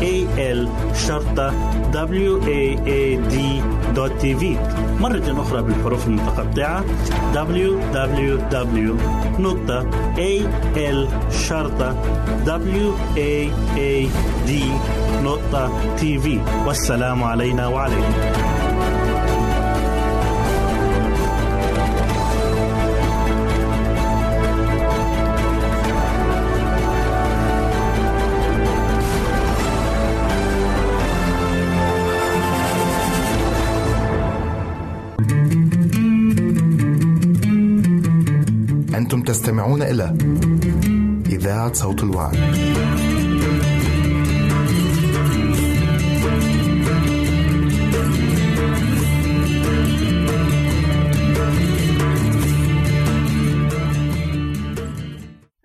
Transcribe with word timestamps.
www.al 0.00 0.68
w 3.94 4.56
مرة 5.00 5.40
أخرى 5.42 5.62
بالحروف 5.62 6.06
المتقطعة. 6.06 6.84
Www.al 7.34 7.84
والسلام 16.66 17.24
علينا 17.24 17.66
وعليكم. 17.66 18.53
تستمعون 39.34 39.82
إلى 39.82 40.16
إذاعة 41.26 41.72
صوت 41.72 42.02
الوعي. 42.02 42.38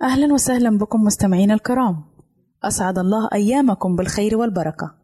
أهلا 0.01 0.33
وسهلا 0.33 0.77
بكم 0.77 1.03
مستمعين 1.03 1.51
الكرام. 1.51 2.03
أسعد 2.63 2.97
الله 2.97 3.29
أيامكم 3.33 3.95
بالخير 3.95 4.37
والبركة. 4.37 4.95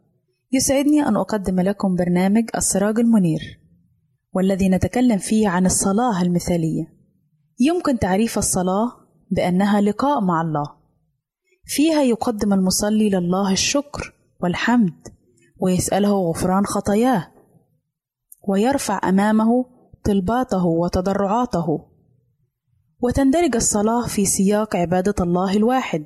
يسعدني 0.51 1.07
أن 1.07 1.15
أقدم 1.15 1.59
لكم 1.59 1.95
برنامج 1.95 2.43
السراج 2.55 2.99
المنير 2.99 3.59
والذي 4.33 4.69
نتكلم 4.69 5.17
فيه 5.17 5.49
عن 5.49 5.65
الصلاة 5.65 6.21
المثالية. 6.21 6.94
يمكن 7.59 7.99
تعريف 7.99 8.37
الصلاة 8.37 8.91
بأنها 9.31 9.81
لقاء 9.81 10.21
مع 10.21 10.41
الله. 10.41 10.71
فيها 11.65 12.03
يقدم 12.03 12.53
المصلي 12.53 13.09
لله 13.09 13.51
الشكر 13.51 14.13
والحمد 14.43 15.07
ويسأله 15.61 16.29
غفران 16.29 16.65
خطاياه 16.65 17.31
ويرفع 18.47 19.09
أمامه 19.09 19.65
طلباته 20.03 20.65
وتضرعاته. 20.65 21.85
وتندرج 23.01 23.55
الصلاة 23.55 24.07
في 24.07 24.25
سياق 24.25 24.75
عبادة 24.75 25.15
الله 25.19 25.57
الواحد. 25.57 26.05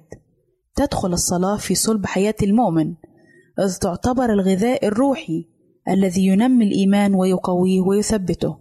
تدخل 0.76 1.14
الصلاة 1.14 1.58
في 1.58 1.76
صلب 1.76 2.06
حياة 2.06 2.36
المؤمن 2.44 2.96
إذ 3.60 3.78
تعتبر 3.78 4.34
الغذاء 4.34 4.88
الروحي 4.88 5.46
الذي 5.90 6.26
ينمي 6.26 6.66
الإيمان 6.66 7.16
ويقويه 7.16 7.81
ويثبته. 7.81 8.58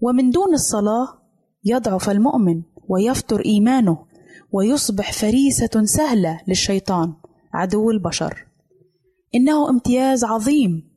ومن 0.00 0.30
دون 0.30 0.54
الصلاة 0.54 1.21
يضعف 1.64 2.10
المؤمن 2.10 2.62
ويفتر 2.88 3.44
إيمانه 3.44 4.06
ويصبح 4.52 5.12
فريسة 5.12 5.84
سهلة 5.84 6.40
للشيطان 6.48 7.14
عدو 7.54 7.90
البشر. 7.90 8.46
إنه 9.34 9.70
امتياز 9.70 10.24
عظيم 10.24 10.92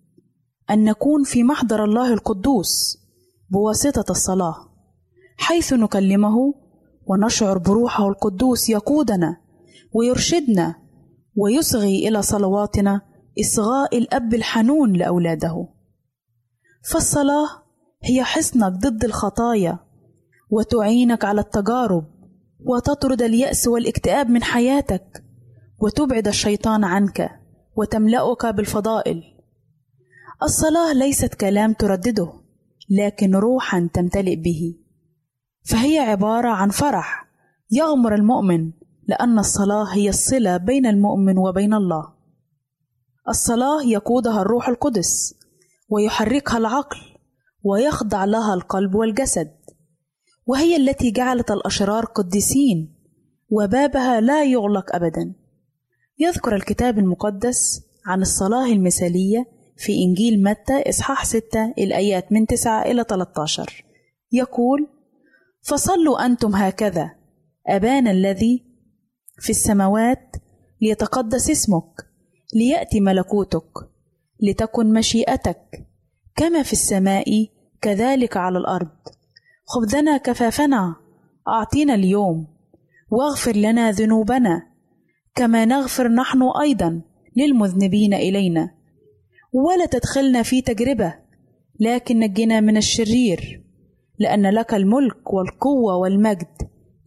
أن 0.69 0.83
نكون 0.83 1.23
في 1.23 1.43
محضر 1.43 1.83
الله 1.83 2.13
القدوس 2.13 2.97
بواسطة 3.49 4.11
الصلاة 4.11 4.55
حيث 5.37 5.73
نكلمه 5.73 6.53
ونشعر 7.07 7.57
بروحه 7.57 8.07
القدوس 8.07 8.69
يقودنا 8.69 9.37
ويرشدنا 9.93 10.75
ويصغي 11.35 12.07
إلى 12.07 12.21
صلواتنا 12.21 13.01
إصغاء 13.39 13.97
الأب 13.97 14.33
الحنون 14.33 14.93
لأولاده. 14.93 15.67
فالصلاة 16.91 17.47
هي 18.03 18.23
حصنك 18.23 18.71
ضد 18.71 19.03
الخطايا 19.03 19.79
وتعينك 20.49 21.25
على 21.25 21.41
التجارب 21.41 22.05
وتطرد 22.65 23.21
اليأس 23.21 23.67
والاكتئاب 23.67 24.29
من 24.29 24.43
حياتك 24.43 25.23
وتبعد 25.79 26.27
الشيطان 26.27 26.83
عنك 26.83 27.31
وتملأك 27.75 28.45
بالفضائل. 28.45 29.23
الصلاة 30.43 30.93
ليست 30.93 31.33
كلام 31.33 31.73
تردده، 31.73 32.33
لكن 32.89 33.35
روحا 33.35 33.89
تمتلئ 33.93 34.35
به. 34.35 34.75
فهي 35.63 35.99
عبارة 35.99 36.49
عن 36.49 36.69
فرح 36.69 37.27
يغمر 37.71 38.15
المؤمن 38.15 38.71
لأن 39.07 39.39
الصلاة 39.39 39.83
هي 39.93 40.09
الصلة 40.09 40.57
بين 40.57 40.85
المؤمن 40.85 41.37
وبين 41.37 41.73
الله. 41.73 42.13
الصلاة 43.29 43.83
يقودها 43.83 44.41
الروح 44.41 44.69
القدس 44.69 45.35
ويحركها 45.89 46.57
العقل 46.57 46.97
ويخضع 47.63 48.25
لها 48.25 48.53
القلب 48.53 48.95
والجسد. 48.95 49.51
وهي 50.45 50.75
التي 50.75 51.11
جعلت 51.11 51.51
الأشرار 51.51 52.05
قديسين 52.05 52.95
وبابها 53.49 54.21
لا 54.21 54.43
يغلق 54.43 54.95
أبدا. 54.95 55.35
يذكر 56.19 56.55
الكتاب 56.55 56.99
المقدس 56.99 57.81
عن 58.05 58.21
الصلاة 58.21 58.65
المثالية 58.65 59.45
في 59.77 59.93
إنجيل 60.03 60.43
متى 60.43 60.89
إصحاح 60.89 61.25
6 61.25 61.73
الآيات 61.77 62.31
من 62.31 62.45
9 62.45 62.81
إلى 62.81 63.05
13 63.09 63.85
يقول 64.31 64.87
فصلوا 65.61 66.25
أنتم 66.25 66.55
هكذا 66.55 67.11
أبانا 67.67 68.11
الذي 68.11 68.65
في 69.39 69.49
السماوات 69.49 70.35
ليتقدس 70.81 71.49
اسمك 71.49 72.07
ليأتي 72.55 72.99
ملكوتك 72.99 73.71
لتكن 74.39 74.93
مشيئتك 74.93 75.87
كما 76.35 76.63
في 76.63 76.73
السماء 76.73 77.47
كذلك 77.81 78.37
على 78.37 78.57
الأرض. 78.57 78.97
خبزنا 79.67 80.17
كفافنا 80.17 80.95
أعطينا 81.47 81.95
اليوم. 81.95 82.47
واغفر 83.11 83.55
لنا 83.55 83.91
ذنوبنا 83.91 84.67
كما 85.35 85.65
نغفر 85.65 86.07
نحن 86.07 86.39
أيضا 86.61 87.01
للمذنبين 87.35 88.13
إلينا. 88.13 88.71
ولا 89.53 89.85
تدخلنا 89.85 90.43
في 90.43 90.61
تجربة 90.61 91.13
لكن 91.79 92.19
نجنا 92.19 92.59
من 92.59 92.77
الشرير 92.77 93.63
لأن 94.19 94.49
لك 94.49 94.73
الملك 94.73 95.33
والقوة 95.33 95.97
والمجد 95.97 96.47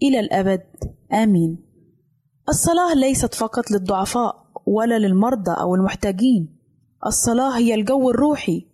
إلى 0.02 0.20
الأبد. 0.20 0.62
آمين. 1.12 1.58
الصلاة 2.49 2.94
ليست 2.94 3.34
فقط 3.34 3.70
للضعفاء 3.70 4.46
ولا 4.66 4.99
للمرضى 4.99 5.52
أو 5.61 5.75
المحتاجين. 5.75 6.58
الصلاة 7.06 7.58
هي 7.58 7.75
الجو 7.75 8.11
الروحي 8.11 8.66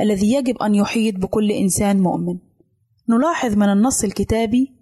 الذي 0.00 0.32
يجب 0.32 0.56
أن 0.56 0.74
يحيط 0.74 1.14
بكل 1.14 1.52
إنسان 1.52 2.00
مؤمن. 2.00 2.45
نلاحظ 3.08 3.56
من 3.56 3.68
النص 3.68 4.04
الكتابي 4.04 4.76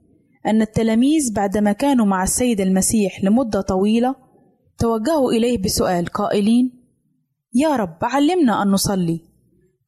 أن 0.47 0.63
التلاميذ 0.63 1.33
بعدما 1.33 1.73
كانوا 1.73 2.07
مع 2.07 2.23
السيد 2.23 2.61
المسيح 2.61 3.25
لمدة 3.25 3.61
طويلة 3.61 4.15
توجهوا 4.79 5.33
إليه 5.33 5.63
بسؤال 5.63 6.07
قائلين: 6.07 6.85
يا 7.55 7.77
رب 7.77 7.99
علمنا 8.03 8.63
أن 8.63 8.69
نصلي. 8.69 9.21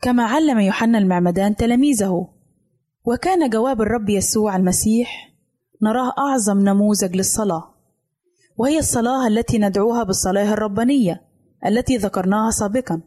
كما 0.01 0.25
علم 0.25 0.59
يوحنا 0.59 0.99
المعمدان 0.99 1.57
تلاميذه. 1.57 2.29
وكان 3.05 3.51
جواب 3.51 3.81
الرب 3.81 4.09
يسوع 4.09 4.57
المسيح 4.57 5.35
نراه 5.83 6.13
أعظم 6.19 6.59
نموذج 6.59 7.17
للصلاة 7.17 7.75
وهي 8.57 8.79
الصلاة 8.79 9.27
التي 9.27 9.59
ندعوها 9.59 10.03
بالصلاة 10.03 10.53
الربانية 10.53 11.23
التي 11.67 11.97
ذكرناها 11.97 12.51
سابقا 12.51 13.03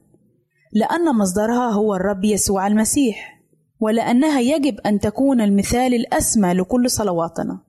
لأن 0.74 1.16
مصدرها 1.16 1.72
هو 1.72 1.96
الرب 1.96 2.24
يسوع 2.24 2.68
المسيح. 2.68 3.39
ولأنها 3.80 4.40
يجب 4.40 4.80
أن 4.80 5.00
تكون 5.00 5.42
المثال 5.42 5.94
الأسمى 5.94 6.54
لكل 6.54 6.92
صلواتنا. 6.92 7.64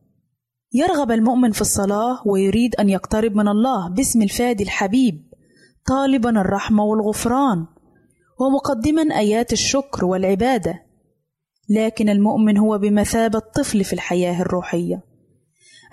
يرغب 0.72 1.10
المؤمن 1.10 1.52
في 1.52 1.60
الصلاة 1.60 2.22
ويريد 2.26 2.74
أن 2.74 2.88
يقترب 2.88 3.36
من 3.36 3.48
الله 3.48 3.88
باسم 3.88 4.22
الفادي 4.22 4.64
الحبيب 4.64 5.30
طالبا 5.86 6.30
الرحمة 6.30 6.84
والغفران 6.84 7.66
ومقدما 8.40 9.02
آيات 9.18 9.52
الشكر 9.52 10.04
والعبادة. 10.04 10.82
لكن 11.68 12.08
المؤمن 12.08 12.58
هو 12.58 12.78
بمثابة 12.78 13.38
طفل 13.38 13.84
في 13.84 13.92
الحياة 13.92 14.42
الروحية. 14.42 15.02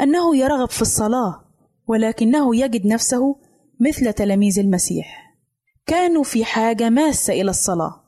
أنه 0.01 0.37
يرغب 0.37 0.69
في 0.69 0.81
الصلاة 0.81 1.43
ولكنه 1.87 2.55
يجد 2.55 2.87
نفسه 2.87 3.35
مثل 3.79 4.13
تلاميذ 4.13 4.59
المسيح. 4.59 5.35
كانوا 5.85 6.23
في 6.23 6.45
حاجة 6.45 6.89
ماسة 6.89 7.33
إلى 7.33 7.49
الصلاة. 7.49 8.06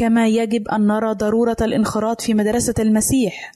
كما 0.00 0.28
يجب 0.28 0.68
أن 0.68 0.86
نرى 0.86 1.14
ضرورة 1.14 1.56
الانخراط 1.60 2.20
في 2.20 2.34
مدرسة 2.34 2.74
المسيح 2.78 3.52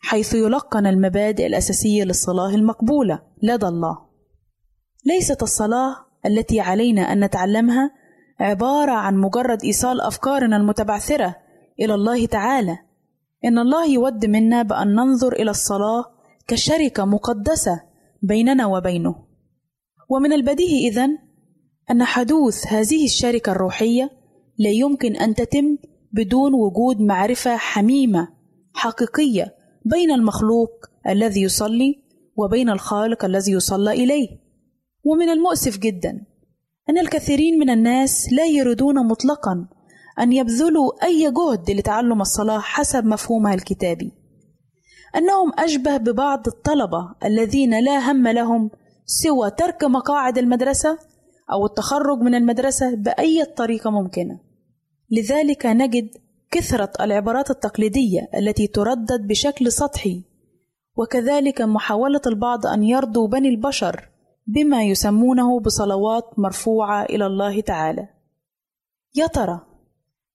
حيث 0.00 0.34
يلقن 0.34 0.86
المبادئ 0.86 1.46
الأساسية 1.46 2.04
للصلاة 2.04 2.54
المقبولة 2.54 3.22
لدى 3.42 3.66
الله. 3.66 3.98
ليست 5.06 5.42
الصلاة 5.42 5.96
التي 6.26 6.60
علينا 6.60 7.02
أن 7.12 7.24
نتعلمها 7.24 7.90
عبارة 8.40 8.92
عن 8.92 9.16
مجرد 9.16 9.64
إيصال 9.64 10.00
أفكارنا 10.00 10.56
المتبعثرة 10.56 11.36
إلى 11.80 11.94
الله 11.94 12.26
تعالى. 12.26 12.78
إن 13.44 13.58
الله 13.58 13.86
يود 13.86 14.26
منا 14.26 14.62
بأن 14.62 14.94
ننظر 14.94 15.32
إلى 15.32 15.50
الصلاة 15.50 16.04
كشركة 16.48 17.04
مقدسة 17.04 17.80
بيننا 18.22 18.66
وبينه. 18.66 19.14
ومن 20.08 20.32
البديهي 20.32 20.88
إذن 20.88 21.18
أن 21.90 22.04
حدوث 22.04 22.66
هذه 22.66 23.04
الشركة 23.04 23.52
الروحية 23.52 24.21
لا 24.62 24.70
يمكن 24.70 25.16
أن 25.16 25.34
تتم 25.34 25.76
بدون 26.12 26.54
وجود 26.54 27.00
معرفة 27.00 27.56
حميمة 27.56 28.28
حقيقية 28.74 29.54
بين 29.84 30.10
المخلوق 30.10 30.70
الذي 31.08 31.42
يصلي 31.42 32.02
وبين 32.36 32.70
الخالق 32.70 33.24
الذي 33.24 33.52
يصلى 33.52 33.92
إليه. 33.92 34.28
ومن 35.04 35.28
المؤسف 35.28 35.78
جدا 35.78 36.24
أن 36.90 36.98
الكثيرين 36.98 37.58
من 37.58 37.70
الناس 37.70 38.32
لا 38.32 38.46
يريدون 38.46 39.06
مطلقا 39.06 39.68
أن 40.20 40.32
يبذلوا 40.32 41.04
أي 41.04 41.30
جهد 41.30 41.70
لتعلم 41.70 42.20
الصلاة 42.20 42.58
حسب 42.58 43.04
مفهومها 43.04 43.54
الكتابي. 43.54 44.12
أنهم 45.16 45.52
أشبه 45.58 45.96
ببعض 45.96 46.48
الطلبة 46.48 47.14
الذين 47.24 47.84
لا 47.84 48.10
هم 48.12 48.28
لهم 48.28 48.70
سوى 49.06 49.50
ترك 49.50 49.84
مقاعد 49.84 50.38
المدرسة 50.38 50.98
أو 51.52 51.66
التخرج 51.66 52.18
من 52.18 52.34
المدرسة 52.34 52.94
بأي 52.94 53.44
طريقة 53.44 53.90
ممكنة. 53.90 54.51
لذلك 55.12 55.66
نجد 55.66 56.08
كثرة 56.50 56.92
العبارات 57.00 57.50
التقليدية 57.50 58.28
التي 58.38 58.66
تردد 58.66 59.26
بشكل 59.28 59.72
سطحي 59.72 60.24
وكذلك 60.96 61.60
محاولة 61.60 62.20
البعض 62.26 62.66
أن 62.66 62.82
يرضوا 62.82 63.28
بني 63.28 63.48
البشر 63.48 64.08
بما 64.46 64.84
يسمونه 64.84 65.60
بصلوات 65.60 66.38
مرفوعة 66.38 67.04
إلى 67.04 67.26
الله 67.26 67.60
تعالى. 67.60 68.08
يا 69.14 69.26
ترى 69.26 69.60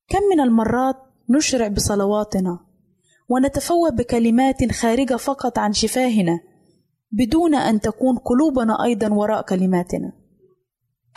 كم 0.10 0.20
من 0.32 0.40
المرات 0.40 0.96
نشرع 1.30 1.68
بصلواتنا 1.68 2.60
ونتفوه 3.30 3.90
بكلمات 3.90 4.72
خارجة 4.72 5.16
فقط 5.16 5.60
عن 5.60 5.74
شفاهنا 5.74 6.40
بدون 7.12 7.56
أن 7.56 7.80
تكون 7.82 8.18
قلوبنا 8.18 8.84
أيضا 8.84 9.14
وراء 9.14 9.42
كلماتنا؟ 9.42 10.27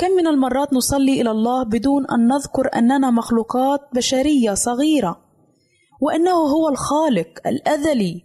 كم 0.00 0.10
من 0.10 0.26
المرات 0.26 0.72
نصلي 0.72 1.20
إلى 1.20 1.30
الله 1.30 1.64
بدون 1.64 2.06
أن 2.10 2.28
نذكر 2.28 2.78
أننا 2.78 3.10
مخلوقات 3.10 3.80
بشرية 3.94 4.54
صغيرة 4.54 5.20
وأنه 6.00 6.30
هو 6.30 6.68
الخالق 6.68 7.46
الازلي 7.46 8.22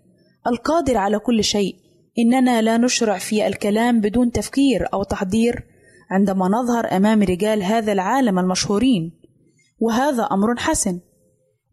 القادر 0.48 0.98
على 0.98 1.20
كل 1.20 1.44
شيء. 1.44 1.76
إننا 2.20 2.62
لا 2.62 2.78
نشرع 2.78 3.18
في 3.18 3.48
الكلام 3.48 4.02
بدون 4.02 4.32
تفكير 4.32 4.94
أو 4.94 5.04
تحضير 5.04 5.64
عندما 6.12 6.48
نظهر 6.48 6.98
أمام 6.98 7.24
رجال 7.24 7.64
هذا 7.64 7.92
العالم 7.92 8.40
المشهورين. 8.40 9.12
وهذا 9.80 10.24
أمر 10.24 10.56
حسن. 10.58 11.00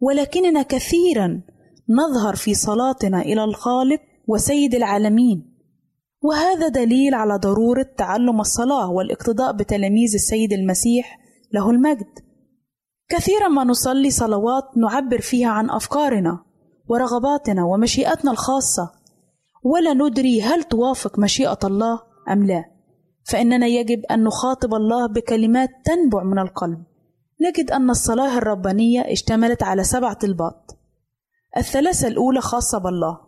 ولكننا 0.01 0.63
كثيرا 0.63 1.43
نظهر 1.89 2.37
في 2.37 2.55
صلاتنا 2.55 3.21
إلى 3.21 3.45
الخالق 3.45 4.01
وسيد 4.29 4.75
العالمين. 4.75 5.52
وهذا 6.23 6.69
دليل 6.69 7.15
على 7.15 7.37
ضرورة 7.37 7.87
تعلم 7.97 8.41
الصلاة 8.41 8.91
والاقتداء 8.91 9.53
بتلاميذ 9.53 10.15
السيد 10.15 10.53
المسيح 10.53 11.19
له 11.53 11.71
المجد. 11.71 12.19
كثيرا 13.09 13.49
ما 13.49 13.65
نصلي 13.65 14.11
صلوات 14.11 14.65
نعبر 14.77 15.21
فيها 15.21 15.49
عن 15.49 15.71
أفكارنا 15.71 16.45
ورغباتنا 16.89 17.65
ومشيئتنا 17.65 18.31
الخاصة، 18.31 18.91
ولا 19.63 19.95
ندري 19.95 20.43
هل 20.43 20.63
توافق 20.63 21.19
مشيئة 21.19 21.59
الله 21.65 22.01
أم 22.31 22.47
لا، 22.47 22.65
فإننا 23.25 23.67
يجب 23.67 24.05
أن 24.11 24.25
نخاطب 24.25 24.75
الله 24.75 25.07
بكلمات 25.07 25.71
تنبع 25.85 26.23
من 26.23 26.39
القلب. 26.39 26.85
نجد 27.41 27.71
أن 27.71 27.91
الصلاة 27.91 28.39
الربانية 28.39 29.01
اشتملت 29.01 29.63
على 29.63 29.85
سبع 29.85 30.13
طلبات. 30.13 30.71
الثلاثة 31.57 32.09
الأولى 32.09 32.41
خاصة 32.41 32.79
بالله، 32.79 33.21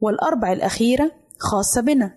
والأربع 0.00 0.52
الأخيرة 0.52 1.12
خاصة 1.38 1.80
بنا. 1.80 2.16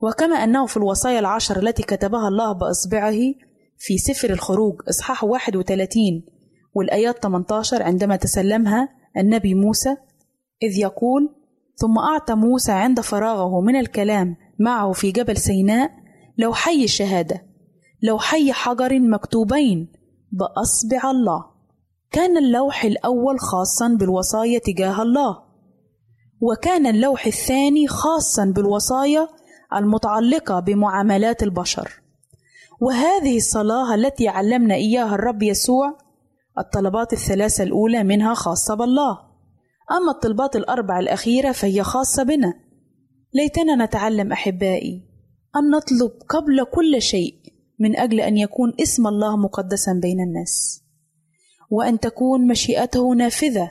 وكما 0.00 0.36
أنه 0.36 0.66
في 0.66 0.76
الوصايا 0.76 1.18
العشر 1.18 1.62
التي 1.62 1.82
كتبها 1.82 2.28
الله 2.28 2.52
بإصبعه 2.52 3.18
في 3.78 3.98
سفر 3.98 4.30
الخروج 4.30 4.74
إصحاح 4.88 5.24
31 5.24 5.98
والآيات 6.74 7.22
18 7.22 7.82
عندما 7.82 8.16
تسلمها 8.16 8.88
النبي 9.16 9.54
موسى 9.54 9.96
إذ 10.62 10.78
يقول 10.78 11.34
ثم 11.74 11.98
أعطى 11.98 12.34
موسى 12.34 12.72
عند 12.72 13.00
فراغه 13.00 13.60
من 13.60 13.76
الكلام 13.76 14.36
معه 14.58 14.92
في 14.92 15.10
جبل 15.10 15.36
سيناء 15.36 15.90
لوحي 16.38 16.84
الشهادة 16.84 17.42
لوحي 18.02 18.52
حجر 18.52 19.00
مكتوبين 19.00 19.92
بأصبع 20.32 21.10
الله. 21.10 21.44
كان 22.10 22.36
اللوح 22.36 22.84
الأول 22.84 23.40
خاصا 23.40 23.96
بالوصايا 24.00 24.58
تجاه 24.58 25.02
الله. 25.02 25.47
وكان 26.40 26.86
اللوح 26.86 27.26
الثاني 27.26 27.88
خاصا 27.88 28.44
بالوصايا 28.44 29.28
المتعلقة 29.74 30.60
بمعاملات 30.60 31.42
البشر. 31.42 32.02
وهذه 32.80 33.36
الصلاة 33.36 33.94
التي 33.94 34.28
علمنا 34.28 34.74
إياها 34.74 35.14
الرب 35.14 35.42
يسوع 35.42 35.98
الطلبات 36.58 37.12
الثلاثة 37.12 37.64
الأولى 37.64 38.04
منها 38.04 38.34
خاصة 38.34 38.74
بالله. 38.74 39.18
أما 39.90 40.10
الطلبات 40.10 40.56
الأربع 40.56 40.98
الأخيرة 40.98 41.52
فهي 41.52 41.82
خاصة 41.82 42.22
بنا. 42.22 42.54
ليتنا 43.34 43.84
نتعلم 43.84 44.32
أحبائي 44.32 45.02
أن 45.56 45.70
نطلب 45.70 46.10
قبل 46.28 46.64
كل 46.64 47.02
شيء 47.02 47.34
من 47.78 47.96
أجل 47.96 48.20
أن 48.20 48.36
يكون 48.36 48.72
اسم 48.80 49.06
الله 49.06 49.36
مقدسا 49.36 49.92
بين 50.02 50.20
الناس. 50.20 50.82
وأن 51.70 52.00
تكون 52.00 52.46
مشيئته 52.46 53.14
نافذة 53.14 53.70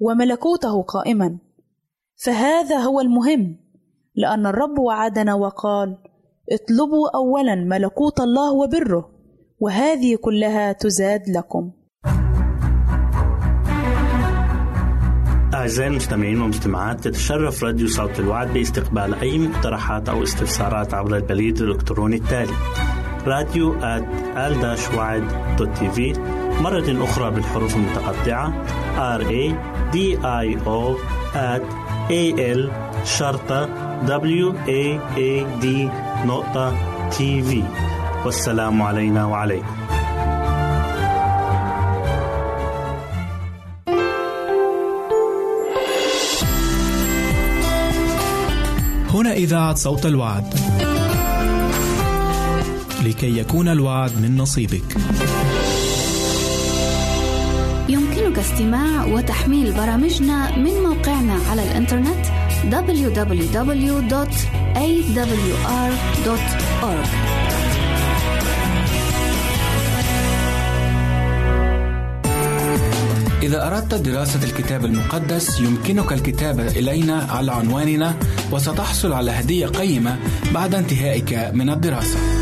وملكوته 0.00 0.82
قائما. 0.82 1.38
فهذا 2.16 2.78
هو 2.78 3.00
المهم 3.00 3.56
لأن 4.14 4.46
الرب 4.46 4.78
وعدنا 4.78 5.34
وقال 5.34 5.98
اطلبوا 6.52 7.10
أولا 7.14 7.54
ملكوت 7.54 8.20
الله 8.20 8.52
وبره 8.52 9.10
وهذه 9.60 10.16
كلها 10.16 10.72
تزاد 10.72 11.22
لكم. 11.28 11.72
أعزائي 15.54 15.90
المستمعين 15.90 16.40
والمستمعات 16.40 17.00
تتشرف 17.00 17.64
راديو 17.64 17.88
صوت 17.88 18.20
الوعد 18.20 18.52
باستقبال 18.52 19.14
أي 19.14 19.38
مقترحات 19.38 20.08
أو 20.08 20.22
استفسارات 20.22 20.94
عبر 20.94 21.16
البريد 21.16 21.58
الإلكتروني 21.58 22.16
التالي 22.16 22.52
راديو 23.26 23.74
تي 25.74 25.90
في 25.90 26.12
مرة 26.60 27.04
أخرى 27.04 27.30
بالحروف 27.30 27.76
المتقطعة 27.76 28.64
R 29.18 29.22
A 29.22 29.54
D 29.94 29.96
I 30.22 30.66
O 30.66 30.96
A 32.10 32.32
L 32.56 32.70
شرطة 33.04 33.68
W 34.06 34.52
A 34.66 35.00
A 35.16 35.62
D 35.62 35.66
نقطة 36.26 36.76
تي 37.10 37.42
في 37.42 37.62
والسلام 38.24 38.82
علينا 38.82 39.24
وعليكم. 39.24 39.66
هنا 49.10 49.32
إذاعة 49.32 49.74
صوت 49.74 50.06
الوعد. 50.06 50.54
لكي 53.04 53.38
يكون 53.38 53.68
الوعد 53.68 54.10
من 54.22 54.36
نصيبك. 54.36 54.96
استماع 58.42 59.04
وتحميل 59.04 59.72
برامجنا 59.72 60.58
من 60.58 60.74
موقعنا 60.82 61.34
على 61.50 61.62
الإنترنت 61.62 62.26
www.awr.org 62.70 63.52
إذا 73.42 73.66
أردت 73.66 73.94
دراسة 73.94 74.44
الكتاب 74.44 74.84
المقدس 74.84 75.60
يمكنك 75.60 76.12
الكتابة 76.12 76.66
إلينا 76.66 77.26
على 77.30 77.52
عنواننا 77.52 78.14
وستحصل 78.52 79.12
على 79.12 79.30
هدية 79.30 79.66
قيمة 79.66 80.18
بعد 80.54 80.74
انتهائك 80.74 81.50
من 81.54 81.70
الدراسة. 81.70 82.41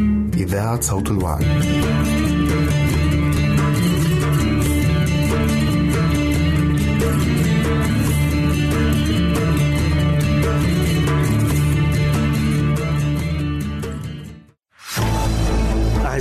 إذاعة 0.41 0.81
صوت 0.81 1.11
الوعي. 1.11 1.45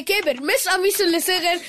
اللي 0.00 0.20
كبر 0.20 0.42
مش 0.42 0.68
قميصه 0.68 1.04
اللي 1.04 1.20
صغر. 1.20 1.60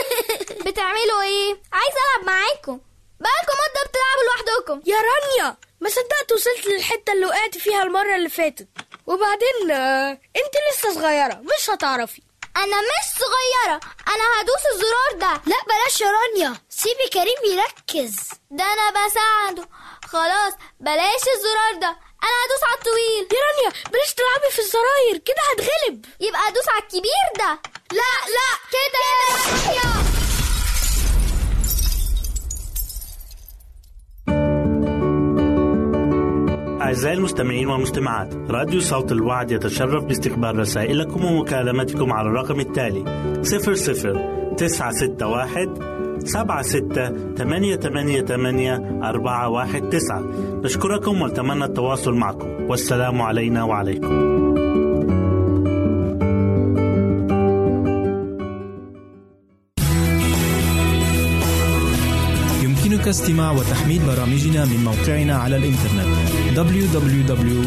بتعملوا 0.66 1.22
إيه؟ 1.22 1.60
عايز 1.72 1.94
ألعب 1.96 2.26
معاكم. 2.26 2.80
بقالكم 3.20 3.56
مدة 3.62 3.82
بتلعبوا 3.88 4.24
لوحدكم. 4.26 4.90
يا 4.90 4.96
رانيا 4.96 5.56
ما 5.80 5.88
صدقت 5.88 6.32
وصلت 6.32 6.66
للحتة 6.66 7.12
اللي 7.12 7.26
وقعت 7.26 7.58
فيها 7.58 7.82
المرة 7.82 8.16
اللي 8.16 8.28
فاتت. 8.28 8.68
وبعدين 9.06 9.70
آه، 9.70 10.10
انت 10.10 10.54
لسه 10.72 10.94
صغيرة 10.94 11.34
مش 11.34 11.70
هتعرفي. 11.70 12.22
أنا 12.56 12.80
مش 12.80 13.06
صغيرة. 13.20 13.80
أنا 14.08 14.40
هدوس 14.40 14.66
الزرار 14.74 15.12
ده. 15.20 15.42
لا 15.46 15.56
بلاش 15.68 16.00
يا 16.00 16.06
رانيا. 16.10 16.56
سيبي 16.68 17.08
كريم 17.12 17.58
يركز. 17.58 18.16
ده 18.50 18.64
أنا 18.64 18.90
بساعده. 18.90 19.68
خلاص 20.08 20.52
بلاش 20.80 21.22
الزرار 21.36 21.74
ده. 21.80 21.96
أنا 22.22 22.36
هدوس 22.42 22.62
على 22.68 22.74
الطويل. 22.78 23.22
يا 23.32 23.42
رانيا 23.46 23.70
بلاش 23.92 24.14
تلعبي 24.14 24.50
في 24.52 24.58
الزراير 24.58 25.16
كده 25.26 25.42
هتغلب. 25.52 26.04
يبقى 26.20 26.48
ادوس 26.48 26.68
على 26.68 26.82
الكبير 26.82 27.26
ده. 27.38 27.58
لا 27.92 28.12
لا 28.36 28.50
كده 28.74 29.00
يا 29.08 29.36
رانيا. 29.36 30.06
أعزائي 36.82 37.14
المستمعين 37.16 37.68
والمستمعات 37.68 38.34
راديو 38.50 38.80
صوت 38.80 39.12
الوعد 39.12 39.50
يتشرف 39.50 40.04
باستقبال 40.04 40.58
رسائلكم 40.58 41.24
ومكالمتكم 41.24 42.12
على 42.12 42.28
الرقم 42.28 42.60
التالي 42.60 43.04
00 43.42 44.54
961 44.56 45.95
سبعة 46.26 46.62
ستة 46.62 47.34
ثمانية 47.34 47.76
ثمانية 47.76 48.20
ثمانية 48.20 49.00
أربعة 49.02 49.48
واحد 49.48 49.88
تسعة. 49.88 50.22
نشكركم 50.64 51.22
ونتمنى 51.22 51.64
التواصل 51.64 52.14
معكم. 52.14 52.48
والسلام 52.68 53.22
علينا 53.22 53.64
وعليكم. 53.64 54.36
يمكنك 62.62 63.08
استماع 63.08 63.50
وتحميل 63.52 64.02
برامجنا 64.06 64.64
من 64.64 64.84
موقعنا 64.84 65.36
على 65.36 65.56
الإنترنت 65.56 66.06
www.awr.org 66.56 67.66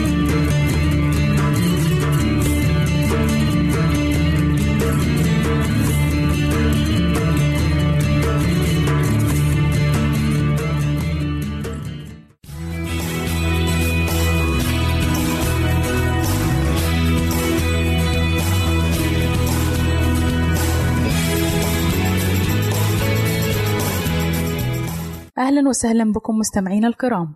أهلا 25.51 25.69
وسهلا 25.69 26.11
بكم 26.11 26.35
مستمعينا 26.35 26.87
الكرام. 26.87 27.33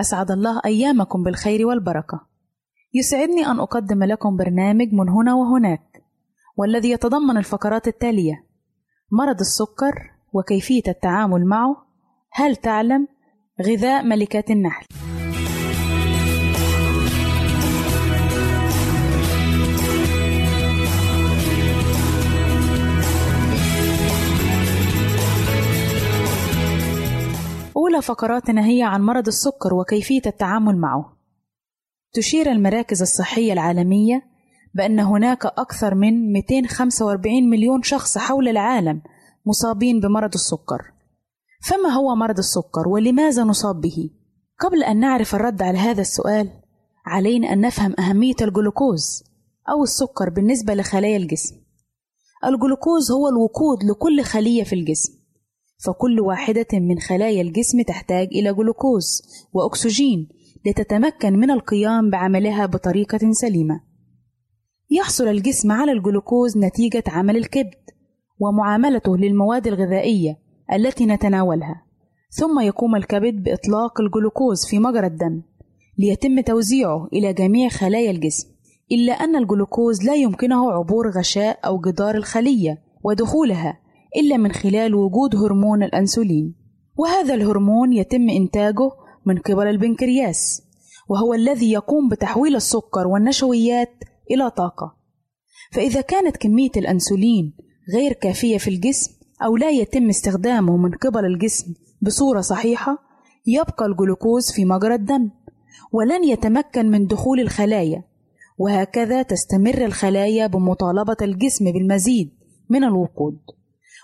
أسعد 0.00 0.30
الله 0.30 0.60
أيامكم 0.64 1.22
بالخير 1.22 1.66
والبركة. 1.66 2.20
يسعدني 2.94 3.46
أن 3.46 3.60
أقدم 3.60 4.04
لكم 4.04 4.36
برنامج 4.36 4.92
من 4.92 5.08
هنا 5.08 5.34
وهناك 5.34 6.02
والذي 6.56 6.90
يتضمن 6.90 7.36
الفقرات 7.36 7.88
التالية 7.88 8.44
مرض 9.12 9.40
السكر 9.40 10.10
وكيفية 10.32 10.82
التعامل 10.88 11.46
معه 11.46 11.76
هل 12.32 12.56
تعلم 12.56 13.08
غذاء 13.62 14.02
ملكات 14.04 14.50
النحل؟ 14.50 14.86
أولى 27.88 28.02
فقراتنا 28.02 28.66
هي 28.66 28.82
عن 28.82 29.02
مرض 29.02 29.26
السكر 29.26 29.74
وكيفية 29.74 30.22
التعامل 30.26 30.76
معه. 30.76 31.16
تشير 32.12 32.50
المراكز 32.50 33.02
الصحية 33.02 33.52
العالمية 33.52 34.22
بأن 34.74 35.00
هناك 35.00 35.46
أكثر 35.46 35.94
من 35.94 36.32
245 36.32 37.50
مليون 37.50 37.82
شخص 37.82 38.18
حول 38.18 38.48
العالم 38.48 39.02
مصابين 39.46 40.00
بمرض 40.00 40.34
السكر. 40.34 40.92
فما 41.62 41.88
هو 41.88 42.14
مرض 42.14 42.38
السكر 42.38 42.88
ولماذا 42.88 43.44
نصاب 43.44 43.80
به؟ 43.80 44.10
قبل 44.58 44.82
أن 44.82 45.00
نعرف 45.00 45.34
الرد 45.34 45.62
على 45.62 45.78
هذا 45.78 46.00
السؤال، 46.00 46.50
علينا 47.06 47.52
أن 47.52 47.60
نفهم 47.60 47.94
أهمية 47.98 48.36
الجلوكوز 48.42 49.24
أو 49.68 49.82
السكر 49.82 50.30
بالنسبة 50.30 50.74
لخلايا 50.74 51.16
الجسم. 51.16 51.56
الجلوكوز 52.44 53.10
هو 53.12 53.28
الوقود 53.28 53.84
لكل 53.84 54.24
خلية 54.24 54.64
في 54.64 54.72
الجسم. 54.74 55.17
فكل 55.78 56.20
واحدة 56.20 56.66
من 56.72 56.98
خلايا 56.98 57.42
الجسم 57.42 57.82
تحتاج 57.82 58.28
إلى 58.32 58.54
جلوكوز 58.54 59.22
وأكسجين 59.52 60.28
لتتمكن 60.66 61.32
من 61.32 61.50
القيام 61.50 62.10
بعملها 62.10 62.66
بطريقة 62.66 63.32
سليمة. 63.32 63.80
يحصل 64.90 65.28
الجسم 65.28 65.72
على 65.72 65.92
الجلوكوز 65.92 66.58
نتيجة 66.58 67.02
عمل 67.06 67.36
الكبد 67.36 67.74
ومعاملته 68.38 69.16
للمواد 69.16 69.66
الغذائية 69.66 70.38
التي 70.72 71.06
نتناولها، 71.06 71.82
ثم 72.30 72.60
يقوم 72.60 72.96
الكبد 72.96 73.42
بإطلاق 73.42 74.00
الجلوكوز 74.00 74.66
في 74.66 74.78
مجرى 74.78 75.06
الدم 75.06 75.42
ليتم 75.98 76.40
توزيعه 76.40 77.08
إلى 77.12 77.32
جميع 77.32 77.68
خلايا 77.68 78.10
الجسم، 78.10 78.48
إلا 78.92 79.12
أن 79.12 79.36
الجلوكوز 79.36 80.04
لا 80.04 80.14
يمكنه 80.14 80.72
عبور 80.72 81.10
غشاء 81.10 81.58
أو 81.66 81.80
جدار 81.80 82.14
الخلية 82.14 82.82
ودخولها 83.04 83.80
إلا 84.16 84.36
من 84.36 84.52
خلال 84.52 84.94
وجود 84.94 85.36
هرمون 85.36 85.82
الأنسولين. 85.82 86.54
وهذا 86.96 87.34
الهرمون 87.34 87.92
يتم 87.92 88.30
إنتاجه 88.30 88.90
من 89.26 89.38
قبل 89.38 89.66
البنكرياس 89.66 90.62
وهو 91.08 91.34
الذي 91.34 91.72
يقوم 91.72 92.08
بتحويل 92.08 92.56
السكر 92.56 93.06
والنشويات 93.06 93.92
إلى 94.30 94.50
طاقة. 94.50 94.96
فإذا 95.72 96.00
كانت 96.00 96.36
كمية 96.36 96.70
الأنسولين 96.76 97.56
غير 97.94 98.12
كافية 98.12 98.58
في 98.58 98.70
الجسم 98.70 99.12
أو 99.44 99.56
لا 99.56 99.70
يتم 99.70 100.08
استخدامه 100.08 100.76
من 100.76 100.90
قبل 100.90 101.24
الجسم 101.24 101.74
بصورة 102.02 102.40
صحيحة 102.40 102.98
يبقى 103.46 103.86
الجلوكوز 103.86 104.52
في 104.52 104.64
مجرى 104.64 104.94
الدم 104.94 105.30
ولن 105.92 106.24
يتمكن 106.24 106.90
من 106.90 107.06
دخول 107.06 107.40
الخلايا. 107.40 108.04
وهكذا 108.58 109.22
تستمر 109.22 109.84
الخلايا 109.84 110.46
بمطالبة 110.46 111.16
الجسم 111.22 111.72
بالمزيد 111.72 112.30
من 112.68 112.84
الوقود. 112.84 113.38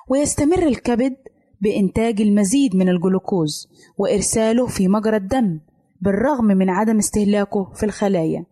ويستمر 0.09 0.63
الكبد 0.63 1.17
بإنتاج 1.61 2.21
المزيد 2.21 2.77
من 2.77 2.89
الجلوكوز 2.89 3.69
وإرساله 3.99 4.67
في 4.67 4.89
مجرى 4.89 5.17
الدم 5.17 5.61
بالرغم 6.01 6.45
من 6.45 6.71
عدم 6.71 6.99
استهلاكه 6.99 7.73
في 7.75 7.87
الخلايا 7.87 8.47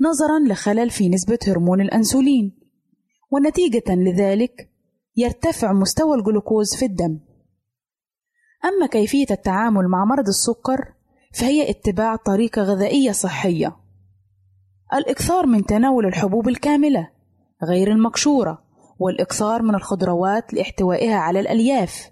نظرا 0.00 0.38
لخلل 0.52 0.90
في 0.90 1.08
نسبة 1.08 1.38
هرمون 1.46 1.80
الأنسولين. 1.80 2.56
ونتيجة 3.30 3.82
لذلك 3.88 4.70
يرتفع 5.16 5.72
مستوى 5.72 6.18
الجلوكوز 6.18 6.76
في 6.76 6.84
الدم. 6.84 7.20
أما 8.64 8.86
كيفية 8.86 9.26
التعامل 9.30 9.88
مع 9.88 10.04
مرض 10.04 10.28
السكر 10.28 10.94
فهي 11.34 11.70
اتباع 11.70 12.16
طريقة 12.16 12.62
غذائية 12.62 13.12
صحية. 13.12 13.76
الإكثار 14.94 15.46
من 15.46 15.64
تناول 15.64 16.06
الحبوب 16.06 16.48
الكاملة 16.48 17.10
غير 17.64 17.92
المقشورة 17.92 18.64
والإكثار 19.00 19.62
من 19.62 19.74
الخضروات 19.74 20.54
لاحتوائها 20.54 21.16
على 21.16 21.40
الألياف 21.40 22.10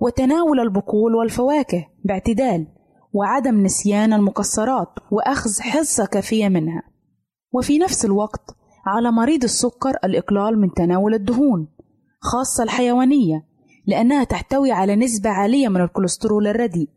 وتناول 0.00 0.60
البقول 0.60 1.14
والفواكه 1.14 1.86
باعتدال 2.04 2.66
وعدم 3.12 3.62
نسيان 3.62 4.12
المكسرات 4.12 4.88
وأخذ 5.10 5.60
حصة 5.60 6.06
كافية 6.06 6.48
منها. 6.48 6.82
وفي 7.52 7.78
نفس 7.78 8.04
الوقت 8.04 8.56
على 8.86 9.10
مريض 9.12 9.42
السكر 9.44 9.96
الإقلال 10.04 10.60
من 10.60 10.72
تناول 10.74 11.14
الدهون 11.14 11.68
خاصة 12.20 12.64
الحيوانية 12.64 13.46
لأنها 13.86 14.24
تحتوي 14.24 14.72
على 14.72 14.96
نسبة 14.96 15.30
عالية 15.30 15.68
من 15.68 15.80
الكوليسترول 15.80 16.46
الرديء 16.46 16.88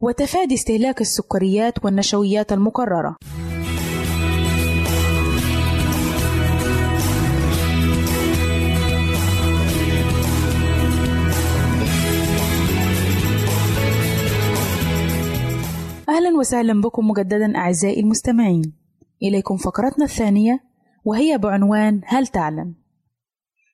وتفادي 0.00 0.54
استهلاك 0.54 1.00
السكريات 1.00 1.84
والنشويات 1.84 2.52
المكررة. 2.52 3.16
أهلا 16.14 16.36
وسهلا 16.36 16.80
بكم 16.80 17.08
مجددا 17.08 17.56
أعزائي 17.56 18.00
المستمعين 18.00 18.72
إليكم 19.22 19.56
فقرتنا 19.56 20.04
الثانية 20.04 20.60
وهي 21.04 21.38
بعنوان 21.38 22.00
هل 22.04 22.26
تعلم؟ 22.26 22.74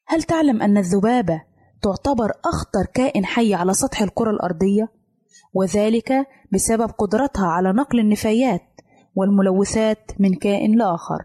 هل 0.07 0.22
تعلم 0.22 0.62
أن 0.62 0.79
الذبابة 0.79 1.42
تعتبر 1.83 2.31
أخطر 2.44 2.87
كائن 2.94 3.24
حي 3.24 3.55
على 3.55 3.74
سطح 3.74 4.03
الكرة 4.03 4.31
الأرضية؟ 4.31 4.88
وذلك 5.55 6.26
بسبب 6.53 6.90
قدرتها 6.90 7.46
على 7.46 7.72
نقل 7.72 7.98
النفايات 8.00 8.81
والملوثات 9.14 10.11
من 10.18 10.35
كائن 10.35 10.79
لآخر. 10.79 11.24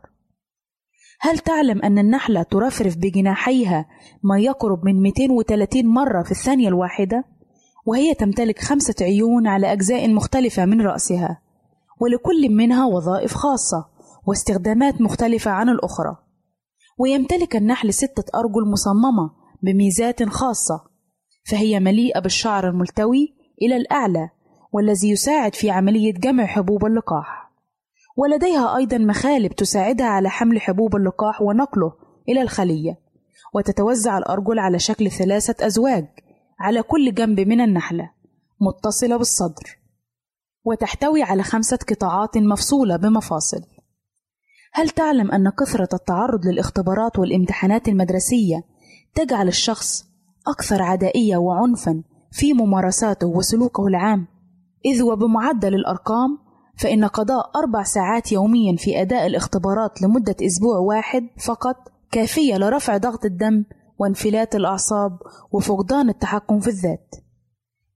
هل 1.20 1.40
تعلم 1.40 1.82
أن 1.82 2.00
النحلة 2.00 2.44
ترفرف 2.44 2.98
بجناحيها 2.98 3.86
ما 4.24 4.40
يقرب 4.40 4.86
من 4.86 5.02
230 5.02 5.86
مرة 5.86 6.24
في 6.24 6.32
الثانية 6.32 6.68
الواحدة؟ 6.68 7.35
وهي 7.86 8.14
تمتلك 8.14 8.60
خمسة 8.60 8.96
عيون 9.02 9.48
على 9.48 9.72
أجزاء 9.74 10.14
مختلفة 10.14 10.66
من 10.66 10.82
رأسها، 10.82 11.42
ولكل 12.00 12.50
منها 12.50 12.86
وظائف 12.86 13.34
خاصة 13.34 13.86
واستخدامات 14.28 15.02
مختلفة 15.02 15.52
عن 15.52 15.70
الأخرى. 15.70 16.18
ويمتلك 16.98 17.56
النحل 17.56 17.94
ستة 17.94 18.40
أرجل 18.40 18.72
مصممة 18.72 19.32
بميزات 19.64 20.24
خاصة، 20.24 20.84
فهي 21.50 21.80
مليئة 21.80 22.20
بالشعر 22.20 22.70
الملتوي 22.70 23.36
إلى 23.62 23.76
الأعلى 23.76 24.30
والذي 24.72 25.10
يساعد 25.10 25.56
في 25.56 25.72
عملية 25.72 26.14
جمع 26.14 26.46
حبوب 26.46 26.86
اللقاح. 26.86 27.52
ولديها 28.18 28.78
أيضا 28.78 28.98
مخالب 28.98 29.52
تساعدها 29.52 30.08
على 30.08 30.30
حمل 30.30 30.62
حبوب 30.62 30.96
اللقاح 30.96 31.42
ونقله 31.42 31.94
إلى 32.30 32.42
الخلية، 32.42 33.00
وتتوزع 33.54 34.18
الأرجل 34.18 34.60
على 34.60 34.80
شكل 34.80 35.12
ثلاثة 35.12 35.66
أزواج 35.66 36.06
على 36.60 36.84
كل 36.84 37.14
جنب 37.14 37.40
من 37.40 37.62
النحلة 37.62 38.12
متصلة 38.62 39.18
بالصدر 39.18 39.78
وتحتوي 40.66 41.24
على 41.24 41.44
خمسة 41.44 41.80
قطاعات 41.90 42.38
مفصولة 42.38 42.96
بمفاصل. 42.96 43.62
هل 44.74 44.90
تعلم 44.90 45.32
أن 45.32 45.50
كثرة 45.50 45.90
التعرض 45.94 46.46
للاختبارات 46.46 47.20
والامتحانات 47.20 47.88
المدرسية 47.88 48.64
تجعل 49.16 49.48
الشخص 49.48 50.06
أكثر 50.48 50.82
عدائية 50.82 51.38
وعنفا 51.38 52.04
في 52.32 52.54
ممارساته 52.54 53.28
وسلوكه 53.28 53.88
العام؟ 53.88 54.28
إذ 54.86 55.04
وبمعدل 55.04 55.76
الأرقام 55.76 56.46
فإن 56.78 57.06
قضاء 57.06 57.52
أربع 57.56 57.84
ساعات 57.84 58.32
يوميا 58.32 58.76
في 58.78 59.02
أداء 59.02 59.26
الاختبارات 59.28 60.02
لمدة 60.02 60.36
أسبوع 60.42 60.78
واحد 60.78 61.28
فقط 61.46 61.76
كافية 62.12 62.58
لرفع 62.58 62.98
ضغط 62.98 63.26
الدم 63.26 63.66
وانفلات 63.98 64.56
الأعصاب 64.56 65.20
وفقدان 65.52 66.10
التحكم 66.10 66.60
في 66.60 66.68
الذات. 66.68 67.16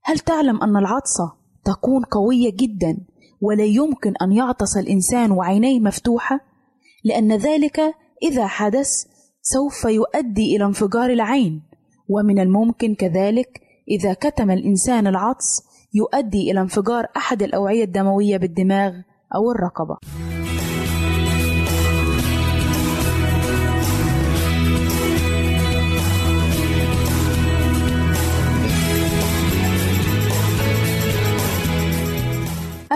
هل 0.02 0.18
تعلم 0.18 0.62
أن 0.62 0.76
العطسة 0.76 1.32
تكون 1.64 2.04
قوية 2.04 2.52
جدا 2.56 3.06
ولا 3.40 3.64
يمكن 3.64 4.12
أن 4.22 4.32
يعطس 4.32 4.76
الإنسان 4.76 5.32
وعينيه 5.32 5.80
مفتوحة؟ 5.80 6.40
لأن 7.04 7.32
ذلك 7.32 7.80
إذا 8.22 8.46
حدث 8.46 8.88
سوف 9.42 9.84
يؤدي 9.84 10.56
إلى 10.56 10.64
انفجار 10.64 11.10
العين، 11.10 11.62
ومن 12.08 12.38
الممكن 12.38 12.94
كذلك 12.94 13.60
إذا 13.88 14.12
كتم 14.12 14.50
الإنسان 14.50 15.06
العطس 15.06 15.62
يؤدي 15.94 16.50
إلى 16.50 16.60
انفجار 16.60 17.06
أحد 17.16 17.42
الأوعية 17.42 17.84
الدموية 17.84 18.36
بالدماغ 18.36 18.92
أو 19.34 19.50
الرقبة. 19.50 19.96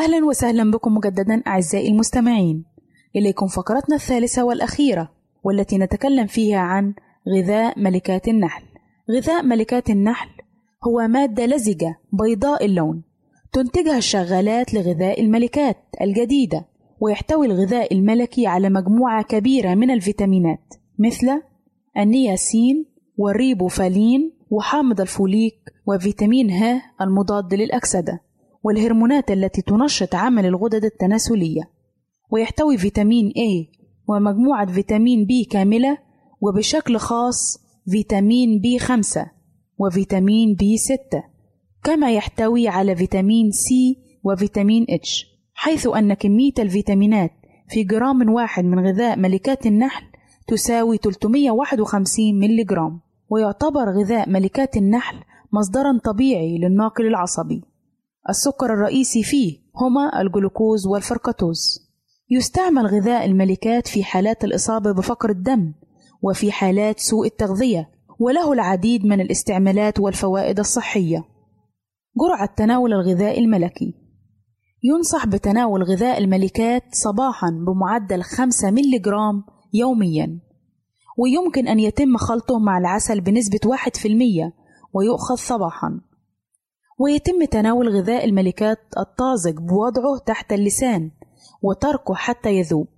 أهلا 0.05 0.25
وسهلا 0.25 0.71
بكم 0.71 0.95
مجددا 0.95 1.43
أعزائي 1.47 1.89
المستمعين. 1.89 2.65
إليكم 3.17 3.47
فقرتنا 3.47 3.97
الثالثة 3.97 4.45
والأخيرة 4.45 5.13
والتي 5.45 5.79
نتكلم 5.79 6.27
فيها 6.27 6.59
عن 6.59 6.95
غذاء 7.29 7.79
ملكات 7.79 8.29
النحل. 8.29 8.63
غذاء 9.11 9.43
ملكات 9.43 9.91
النحل 9.91 10.29
هو 10.87 11.09
مادة 11.09 11.47
لزجة 11.47 11.99
بيضاء 12.13 12.65
اللون 12.65 13.03
تنتجها 13.53 13.99
الشغالات 13.99 14.75
لغذاء 14.75 15.21
الملكات 15.21 15.77
الجديدة 16.01 16.67
ويحتوي 17.01 17.47
الغذاء 17.47 17.95
الملكي 17.95 18.47
على 18.47 18.71
مجموعة 18.71 19.23
كبيرة 19.23 19.75
من 19.75 19.91
الفيتامينات 19.91 20.75
مثل 20.99 21.43
النياسين 21.99 22.87
والريبوفالين 23.17 24.33
وحامض 24.51 25.01
الفوليك 25.01 25.59
وفيتامين 25.87 26.51
ه 26.51 26.83
المضاد 27.01 27.55
للأكسدة. 27.55 28.21
والهرمونات 28.65 29.31
التي 29.31 29.63
تنشط 29.63 30.15
عمل 30.15 30.47
الغدد 30.47 30.85
التناسلية 30.85 31.63
ويحتوي 32.31 32.79
فيتامين 32.79 33.31
A 33.31 33.79
ومجموعة 34.09 34.73
فيتامين 34.73 35.27
B 35.27 35.49
كاملة 35.51 35.99
وبشكل 36.41 36.97
خاص 36.97 37.59
فيتامين 37.91 38.63
B5 38.63 39.19
وفيتامين 39.79 40.57
B6 40.57 41.19
كما 41.85 42.13
يحتوي 42.13 42.69
على 42.69 42.97
فيتامين 42.97 43.51
C 43.51 43.99
وفيتامين 44.25 44.85
H 44.85 45.27
حيث 45.55 45.87
أن 45.87 46.15
كمية 46.15 46.53
الفيتامينات 46.59 47.31
في 47.69 47.85
جرام 47.85 48.33
واحد 48.33 48.65
من 48.65 48.87
غذاء 48.87 49.19
ملكات 49.19 49.67
النحل 49.67 50.05
تساوي 50.47 50.97
351 50.97 52.39
ملي 52.41 52.65
جرام 52.65 53.01
ويعتبر 53.29 53.89
غذاء 53.91 54.29
ملكات 54.29 54.77
النحل 54.77 55.17
مصدرا 55.53 55.99
طبيعي 56.05 56.59
للناقل 56.59 57.07
العصبي. 57.07 57.74
السكر 58.29 58.67
الرئيسي 58.67 59.23
فيه 59.23 59.59
هما 59.77 60.21
الجلوكوز 60.23 60.87
والفركتوز 60.87 61.85
يستعمل 62.31 62.87
غذاء 62.87 63.25
الملكات 63.25 63.89
في 63.89 64.05
حالات 64.05 64.45
الإصابة 64.45 64.93
بفقر 64.93 65.31
الدم 65.31 65.73
وفي 66.23 66.53
حالات 66.53 67.01
سوء 67.01 67.27
التغذية 67.27 67.91
وله 68.21 68.53
العديد 68.53 69.07
من 69.07 69.21
الاستعمالات 69.21 70.01
والفوائد 70.01 70.59
الصحية. 70.59 71.25
جرعة 72.21 72.55
تناول 72.57 72.93
الغذاء 72.93 73.41
الملكي. 73.41 73.95
ينصح 74.83 75.27
بتناول 75.27 75.83
غذاء 75.83 76.19
الملكات 76.19 76.83
صباحا 76.93 77.51
بمعدل 77.51 78.23
5 78.23 78.71
ملي 78.71 78.99
جرام 78.99 79.45
يوميا. 79.75 80.41
ويمكن 81.19 81.69
أن 81.69 81.81
يتم 81.81 82.17
خلطه 82.17 82.59
مع 82.59 82.79
العسل 82.79 83.21
بنسبة 83.21 83.61
1% 83.67 84.53
ويؤخذ 84.95 85.35
صباحا. 85.35 86.01
ويتم 86.99 87.45
تناول 87.45 87.89
غذاء 87.89 88.25
الملكات 88.25 88.79
الطازج 88.99 89.57
بوضعه 89.57 90.19
تحت 90.27 90.53
اللسان 90.53 91.11
وتركه 91.63 92.15
حتى 92.15 92.51
يذوب 92.51 92.89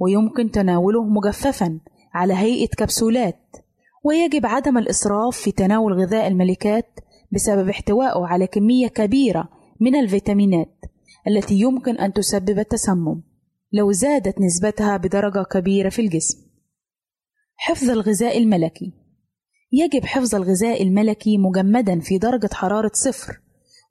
ويمكن 0.00 0.50
تناوله 0.50 1.04
مجففا 1.04 1.80
على 2.14 2.34
هيئة 2.34 2.68
كبسولات 2.68 3.56
ويجب 4.04 4.46
عدم 4.46 4.78
الإسراف 4.78 5.36
في 5.36 5.52
تناول 5.52 5.92
غذاء 5.92 6.26
الملكات 6.26 7.00
بسبب 7.32 7.68
احتوائه 7.68 8.26
على 8.26 8.46
كمية 8.46 8.88
كبيرة 8.88 9.48
من 9.80 9.96
الفيتامينات 9.96 10.84
التي 11.28 11.54
يمكن 11.54 11.98
أن 11.98 12.12
تسبب 12.12 12.58
التسمم 12.58 13.22
لو 13.72 13.92
زادت 13.92 14.40
نسبتها 14.40 14.96
بدرجة 14.96 15.42
كبيرة 15.42 15.88
في 15.88 16.02
الجسم. 16.02 16.38
حفظ 17.56 17.90
الغذاء 17.90 18.38
الملكي 18.38 18.92
يجب 19.72 20.04
حفظ 20.04 20.34
الغذاء 20.34 20.82
الملكي 20.82 21.38
مجمدا 21.38 22.00
في 22.00 22.18
درجة 22.18 22.48
حرارة 22.52 22.90
صفر 22.94 23.40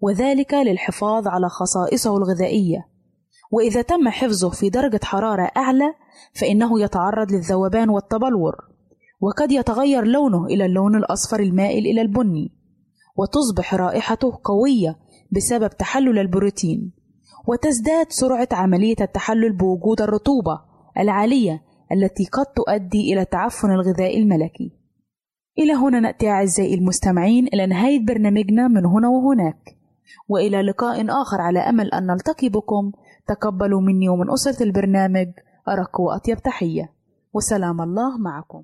وذلك 0.01 0.53
للحفاظ 0.53 1.27
على 1.27 1.49
خصائصه 1.49 2.17
الغذائية 2.17 2.87
وإذا 3.51 3.81
تم 3.81 4.09
حفظه 4.09 4.49
في 4.49 4.69
درجة 4.69 4.99
حرارة 5.03 5.51
أعلى 5.57 5.93
فإنه 6.33 6.81
يتعرض 6.81 7.31
للذوبان 7.31 7.89
والتبلور 7.89 8.55
وقد 9.21 9.51
يتغير 9.51 10.03
لونه 10.03 10.45
إلى 10.45 10.65
اللون 10.65 10.95
الأصفر 10.95 11.39
المائل 11.39 11.85
إلى 11.85 12.01
البني 12.01 12.51
وتصبح 13.15 13.75
رائحته 13.75 14.39
قوية 14.43 14.99
بسبب 15.31 15.69
تحلل 15.69 16.19
البروتين 16.19 16.91
وتزداد 17.47 18.05
سرعة 18.09 18.47
عملية 18.51 18.95
التحلل 19.01 19.57
بوجود 19.57 20.01
الرطوبة 20.01 20.61
العالية 20.97 21.63
التي 21.91 22.25
قد 22.25 22.45
تؤدي 22.45 23.13
إلى 23.13 23.25
تعفن 23.25 23.71
الغذاء 23.71 24.17
الملكي. 24.17 24.78
إلى 25.59 25.73
هنا 25.73 25.99
نأتي 25.99 26.29
أعزائي 26.29 26.73
المستمعين 26.73 27.47
إلى 27.53 27.67
نهاية 27.67 28.05
برنامجنا 28.05 28.67
من 28.67 28.85
هنا 28.85 29.07
وهناك، 29.07 29.77
وإلى 30.29 30.61
لقاء 30.61 31.05
آخر 31.21 31.41
على 31.41 31.59
أمل 31.59 31.93
أن 31.93 32.07
نلتقي 32.07 32.49
بكم. 32.49 32.91
تقبلوا 33.27 33.81
مني 33.81 34.09
ومن 34.09 34.31
أسرة 34.31 34.63
البرنامج. 34.63 35.27
أرق 35.67 36.01
وأطيب 36.01 36.37
تحية، 36.37 36.93
وسلام 37.33 37.81
الله 37.81 38.17
معكم. 38.17 38.63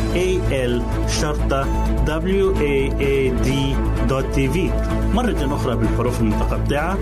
www.al 0.15 0.81
waad.tv 4.11 4.57
مرة 5.15 5.55
أخرى 5.55 5.75
بالحروف 5.75 6.21
المتقطعة. 6.21 6.97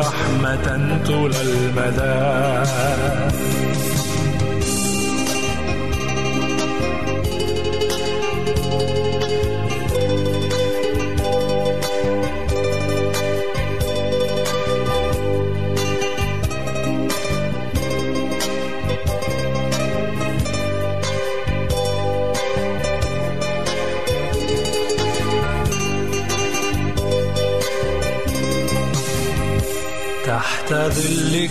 رحمة 0.00 0.98
طول 1.06 1.32
المدى. 1.34 2.49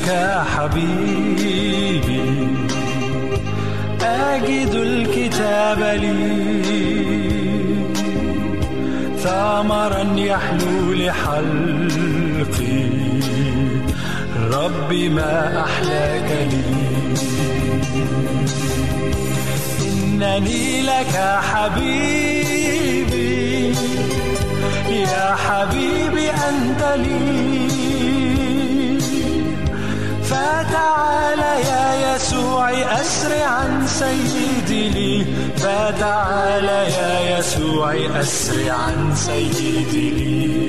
ظلك 0.09 0.45
حبيبي 0.57 2.21
أجد 4.01 4.73
الكتاب 4.73 5.79
لي. 6.01 7.29
ثمرا 9.23 10.05
يحلو 10.15 10.93
لحلقي. 10.93 12.89
ربي 14.51 15.09
ما 15.09 15.63
أحلاك 15.63 16.47
لي. 16.51 16.63
إنني 19.81 20.81
لك 20.81 21.39
حبيبي 21.51 22.93
يا 24.89 25.35
حبيبي 25.35 26.29
أنت 26.29 26.81
لي. 26.95 27.68
فتعال 30.49 31.39
يا 31.39 32.15
يسوع 32.15 32.71
أسرعا 33.01 33.85
سيدي. 33.85 34.89
لي 34.89 35.25
يا 36.69 37.37
يسوع 37.37 37.93
أسرعا 38.21 39.13
سيدي. 39.15 40.11
لي 40.11 40.68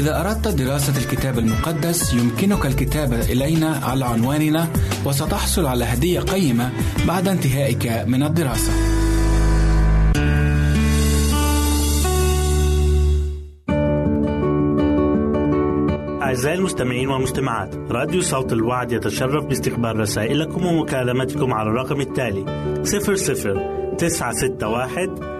إذا 0.00 0.20
أردت 0.20 0.48
دراسة 0.48 0.98
الكتاب 0.98 1.38
المقدس 1.38 2.14
يمكنك 2.14 2.66
الكتابة 2.66 3.20
إلينا 3.20 3.80
على 3.82 4.04
عنواننا 4.04 4.68
وستحصل 5.04 5.66
على 5.66 5.84
هدية 5.84 6.20
قيمة 6.20 6.72
بعد 7.06 7.28
انتهائك 7.28 7.86
من 8.06 8.22
الدراسة. 8.22 8.72
أعزائي 16.22 16.58
المستمعين 16.58 17.08
والمستمعات 17.08 17.74
راديو 17.90 18.20
صوت 18.20 18.52
الوعد 18.52 18.92
يتشرف 18.92 19.44
باستقبال 19.44 19.96
رسائلكم 19.96 20.66
ومكالمتكم 20.66 21.54
على 21.54 21.68
الرقم 21.68 22.00
التالي 22.00 22.44
00 22.82 23.94
961 23.98 25.39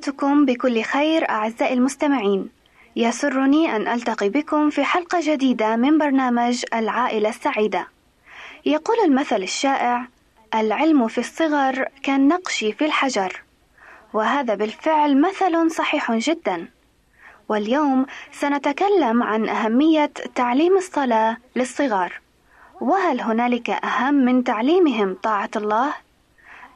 طابت 0.00 0.08
أوقاتكم 0.08 0.44
بكل 0.44 0.82
خير 0.82 1.30
أعزائي 1.30 1.74
المستمعين. 1.74 2.48
يسرني 2.96 3.76
أن 3.76 3.88
ألتقي 3.88 4.28
بكم 4.28 4.70
في 4.70 4.84
حلقة 4.84 5.18
جديدة 5.22 5.76
من 5.76 5.98
برنامج 5.98 6.64
العائلة 6.74 7.28
السعيدة. 7.28 7.88
يقول 8.66 8.96
المثل 9.04 9.42
الشائع 9.42 10.06
العلم 10.54 11.08
في 11.08 11.18
الصغر 11.18 11.88
كالنقش 12.02 12.58
في 12.58 12.84
الحجر 12.84 13.42
وهذا 14.12 14.54
بالفعل 14.54 15.20
مثل 15.20 15.70
صحيح 15.70 16.12
جدا. 16.12 16.68
واليوم 17.48 18.06
سنتكلم 18.32 19.22
عن 19.22 19.48
أهمية 19.48 20.12
تعليم 20.34 20.76
الصلاة 20.76 21.36
للصغار. 21.56 22.20
وهل 22.80 23.20
هنالك 23.20 23.70
أهم 23.70 24.14
من 24.14 24.44
تعليمهم 24.44 25.16
طاعة 25.22 25.50
الله؟ 25.56 25.92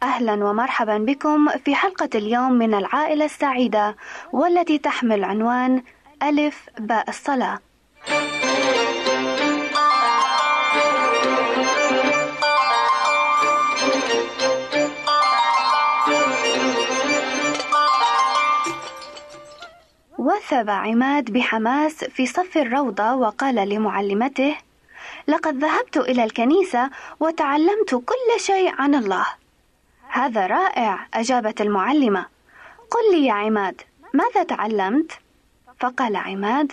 أهلا 0.05 0.44
ومرحبا 0.44 0.98
بكم 0.98 1.48
في 1.48 1.74
حلقة 1.74 2.09
اليوم 2.14 2.52
من 2.52 2.74
العائلة 2.74 3.24
السعيدة 3.24 3.96
والتي 4.32 4.78
تحمل 4.78 5.24
عنوان 5.24 5.82
ألف 6.22 6.68
باء 6.78 7.09
الصلاة. 7.09 7.59
وثب 20.18 20.70
عماد 20.70 21.32
بحماس 21.32 22.05
في 22.05 22.26
صف 22.26 22.57
الروضة 22.57 23.14
وقال 23.14 23.68
لمعلمته: 23.68 24.57
لقد 25.28 25.55
ذهبت 25.57 25.96
إلى 25.96 26.24
الكنيسة 26.24 26.90
وتعلمت 27.20 27.94
كل 27.94 28.40
شيء 28.40 28.72
عن 28.78 28.94
الله. 28.94 29.43
هذا 30.14 30.46
رائع 30.46 31.06
أجابت 31.14 31.60
المعلمة. 31.60 32.26
قل 32.90 33.12
لي 33.12 33.26
يا 33.26 33.32
عماد 33.32 33.82
ماذا 34.14 34.42
تعلمت؟ 34.42 35.12
فقال 35.80 36.16
عماد 36.16 36.72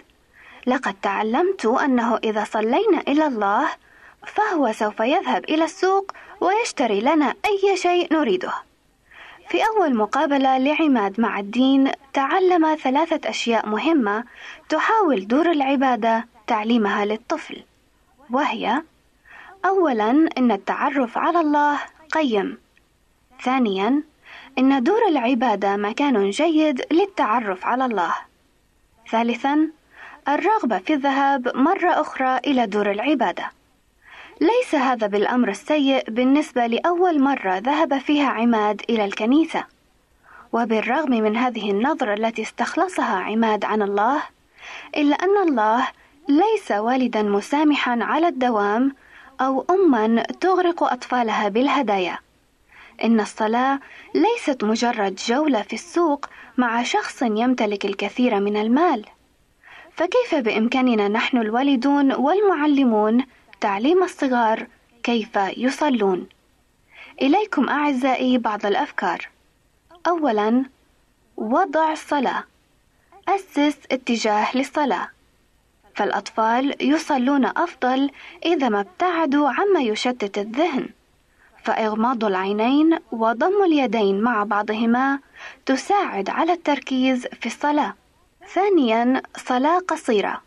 لقد 0.68 0.94
تعلمت 1.02 1.66
أنه 1.66 2.18
إذا 2.18 2.44
صلينا 2.44 3.02
إلى 3.08 3.28
الله 3.28 3.70
فهو 4.28 4.72
سوف 4.72 5.00
يذهب 5.00 5.44
إلى 5.44 5.64
السوق 5.64 6.12
ويشتري 6.42 7.02
لنا 7.02 7.34
أي 7.46 7.78
شيء 7.78 8.14
نريده. 8.14 8.54
في 9.50 9.64
أول 9.66 9.96
مقابلة 9.96 10.58
لعماد 10.58 11.22
مع 11.22 11.40
الدين 11.40 11.92
تعلم 12.14 12.76
ثلاثة 12.76 13.30
أشياء 13.30 13.68
مهمة 13.68 14.24
تحاول 14.70 15.28
دور 15.28 15.52
العبادة 15.52 16.26
تعليمها 16.48 17.06
للطفل 17.06 17.64
وهي 18.30 18.82
اولا 19.66 20.30
إن 20.38 20.52
التعرف 20.52 21.18
على 21.18 21.40
الله 21.40 21.80
قيم. 22.12 22.58
ثانيا 23.44 24.04
إن 24.58 24.84
دور 24.84 25.08
العبادة 25.08 25.76
مكان 25.76 26.30
جيد 26.30 26.82
للتعرف 26.92 27.66
على 27.66 27.86
الله. 27.86 28.14
ثالثا 29.12 29.68
الرغبة 30.28 30.78
في 30.78 30.94
الذهاب 30.94 31.58
مرة 31.58 32.02
أخرى 32.02 32.38
إلى 32.38 32.66
دور 32.68 32.92
العبادة. 32.92 33.52
ليس 34.42 34.76
هذا 34.76 35.08
بالأمر 35.08 35.50
السيء 35.50 36.04
بالنسبة 36.10 36.68
لأول 36.68 37.22
مرة 37.22 37.58
ذهب 37.58 37.98
فيها 37.98 38.28
عماد 38.28 38.82
إلى 38.90 39.06
الكنيسة. 39.06 39.64
وبالرغم 40.54 41.10
من 41.10 41.38
هذه 41.38 41.72
النظرة 41.72 42.14
التي 42.14 42.42
استخلصها 42.42 43.16
عماد 43.16 43.66
عن 43.66 43.82
الله، 43.82 44.24
إلا 44.98 45.16
أن 45.16 45.48
الله 45.48 45.88
ليس 46.30 46.72
والدا 46.72 47.22
مسامحا 47.22 48.00
على 48.02 48.28
الدوام 48.28 48.96
أو 49.42 49.66
أما 49.70 50.24
تغرق 50.24 50.84
أطفالها 50.84 51.50
بالهدايا. 51.50 52.20
إن 53.04 53.20
الصلاة 53.20 53.80
ليست 54.16 54.64
مجرد 54.64 55.16
جولة 55.16 55.62
في 55.62 55.74
السوق 55.74 56.26
مع 56.58 56.84
شخص 56.84 57.22
يمتلك 57.22 57.86
الكثير 57.86 58.40
من 58.40 58.58
المال. 58.58 59.06
فكيف 59.96 60.36
بإمكاننا 60.36 61.08
نحن 61.08 61.38
الوالدون 61.38 62.14
والمعلمون 62.14 63.26
تعليم 63.62 64.04
الصغار 64.04 64.68
كيف 65.04 65.36
يصلون؟ 65.58 66.28
إليكم 67.22 67.70
أعزائي 67.70 68.38
بعض 68.38 68.66
الأفكار. 68.66 69.30
أولاً 70.08 70.66
وضع 71.38 71.92
الصلاة. 71.92 72.44
أسس 73.28 73.78
اتجاه 73.92 74.58
للصلاة. 74.58 75.08
فالأطفال 75.96 76.76
يصلون 76.92 77.46
أفضل 77.46 78.12
إذا 78.46 78.70
ما 78.70 78.80
ابتعدوا 78.80 79.50
عما 79.50 79.82
يشتت 79.82 80.38
الذهن. 80.38 80.90
فإغماض 81.64 82.26
العينين 82.26 83.00
وضم 83.12 83.64
اليدين 83.64 84.22
مع 84.22 84.44
بعضهما 84.44 85.20
تساعد 85.66 86.30
على 86.30 86.54
التركيز 86.54 87.28
في 87.28 87.46
الصلاة. 87.46 87.94
ثانيا 88.54 89.22
صلاة 89.38 89.80
قصيرة. 89.80 90.42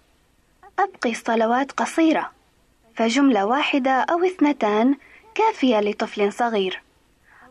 أبقي 0.78 1.10
الصلوات 1.10 1.72
قصيرة، 1.72 2.30
فجملة 2.94 3.46
واحدة 3.46 3.90
أو 3.90 4.24
اثنتان 4.24 4.96
كافية 5.34 5.80
لطفل 5.80 6.32
صغير. 6.32 6.82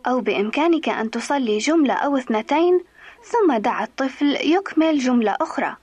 أو 0.08 0.20
بإمكانك 0.22 0.90
أن 0.90 1.12
تصلي 1.12 1.58
جملة 1.58 1.94
أو 1.94 2.18
اثنتين 2.18 2.84
ثم 3.24 3.54
دع 3.54 3.84
الطفل 3.84 4.38
يكمل 4.42 5.00
جملة 5.00 5.36
أخرى. 5.42 5.76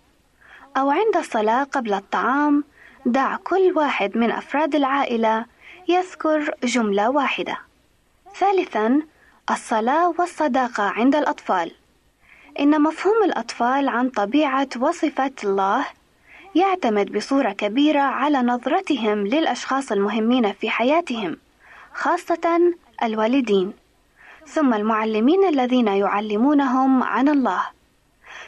أو 0.76 0.90
عند 0.90 1.16
الصلاة 1.16 1.64
قبل 1.64 1.94
الطعام 1.94 2.64
دع 3.06 3.36
كل 3.36 3.72
واحد 3.76 4.16
من 4.16 4.30
أفراد 4.30 4.74
العائلة 4.74 5.44
يذكر 5.88 6.54
جملة 6.64 7.10
واحدة. 7.10 7.69
ثالثا 8.38 9.02
الصلاة 9.50 10.14
والصداقة 10.18 10.82
عند 10.82 11.14
الأطفال. 11.16 11.72
إن 12.60 12.82
مفهوم 12.82 13.22
الأطفال 13.24 13.88
عن 13.88 14.10
طبيعة 14.10 14.68
وصفات 14.80 15.44
الله 15.44 15.86
يعتمد 16.54 17.12
بصورة 17.12 17.52
كبيرة 17.52 18.00
على 18.00 18.38
نظرتهم 18.38 19.26
للأشخاص 19.26 19.92
المهمين 19.92 20.52
في 20.52 20.70
حياتهم 20.70 21.36
خاصة 21.94 22.74
الوالدين 23.02 23.72
ثم 24.46 24.74
المعلمين 24.74 25.48
الذين 25.48 25.88
يعلمونهم 25.88 27.02
عن 27.02 27.28
الله. 27.28 27.62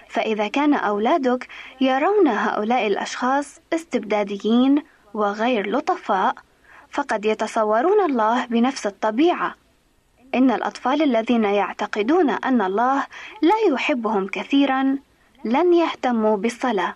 فإذا 0.08 0.48
كان 0.48 0.74
أولادك 0.74 1.48
يرون 1.80 2.28
هؤلاء 2.28 2.86
الأشخاص 2.86 3.60
استبداديين 3.72 4.82
وغير 5.14 5.70
لطفاء 5.70 6.34
فقد 6.90 7.24
يتصورون 7.24 8.00
الله 8.10 8.46
بنفس 8.46 8.86
الطبيعة. 8.86 9.61
إن 10.34 10.50
الأطفال 10.50 11.02
الذين 11.02 11.44
يعتقدون 11.44 12.30
أن 12.30 12.62
الله 12.62 13.06
لا 13.42 13.54
يحبهم 13.70 14.26
كثيرا 14.26 14.98
لن 15.44 15.74
يهتموا 15.74 16.36
بالصلاة. 16.36 16.94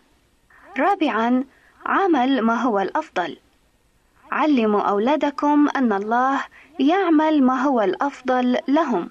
رابعا 0.79 1.45
عمل 1.87 2.43
ما 2.43 2.55
هو 2.63 2.81
الأفضل. 2.81 3.37
علموا 4.33 4.81
أولادكم 4.81 5.69
أن 5.77 5.93
الله 5.93 6.45
يعمل 6.79 7.43
ما 7.43 7.63
هو 7.63 7.81
الأفضل 7.81 8.59
لهم. 8.69 9.11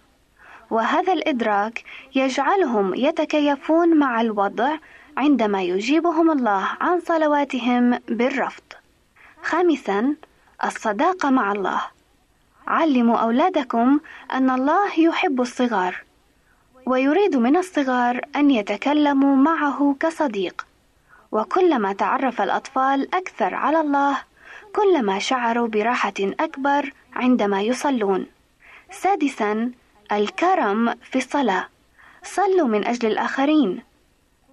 وهذا 0.70 1.14
الإدراك 1.14 1.84
يجعلهم 2.16 2.96
يتكيفون 2.96 3.98
مع 3.98 4.22
الوضع 4.22 4.78
عندما 5.18 5.64
يجيبهم 5.64 6.32
الله 6.32 6.68
عن 6.82 7.00
صلواتهم 7.00 8.00
بالرفض. 8.08 8.64
خامسا 9.44 10.16
الصداقة 10.66 11.30
مع 11.30 11.52
الله. 11.52 11.95
علموا 12.68 13.18
أولادكم 13.18 14.00
أن 14.32 14.50
الله 14.50 15.00
يحب 15.00 15.42
الصغار 15.42 16.04
ويريد 16.86 17.36
من 17.36 17.58
الصغار 17.58 18.22
أن 18.36 18.52
يتكلموا 18.52 19.36
معه 19.36 19.96
كصديق. 20.00 20.66
وكلما 21.32 21.94
تعرف 21.94 22.42
الأطفال 22.42 23.16
أكثر 23.16 23.56
على 23.56 23.82
الله 23.82 24.18
كلما 24.76 25.20
شعروا 25.20 25.68
براحة 25.68 26.14
أكبر 26.20 26.92
عندما 27.14 27.62
يصلون. 27.62 28.26
سادسا 28.92 29.72
الكرم 30.12 30.94
في 31.12 31.18
الصلاة. 31.18 31.68
صلوا 32.24 32.68
من 32.68 32.88
أجل 32.88 33.12
الآخرين. 33.12 33.84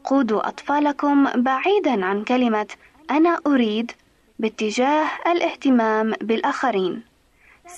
قودوا 0.05 0.49
أطفالكم 0.49 1.43
بعيدا 1.43 2.05
عن 2.07 2.25
كلمة 2.25 2.67
أنا 3.11 3.39
أريد 3.47 3.93
باتجاه 4.39 5.09
الاهتمام 5.27 6.13
بالآخرين. 6.21 7.12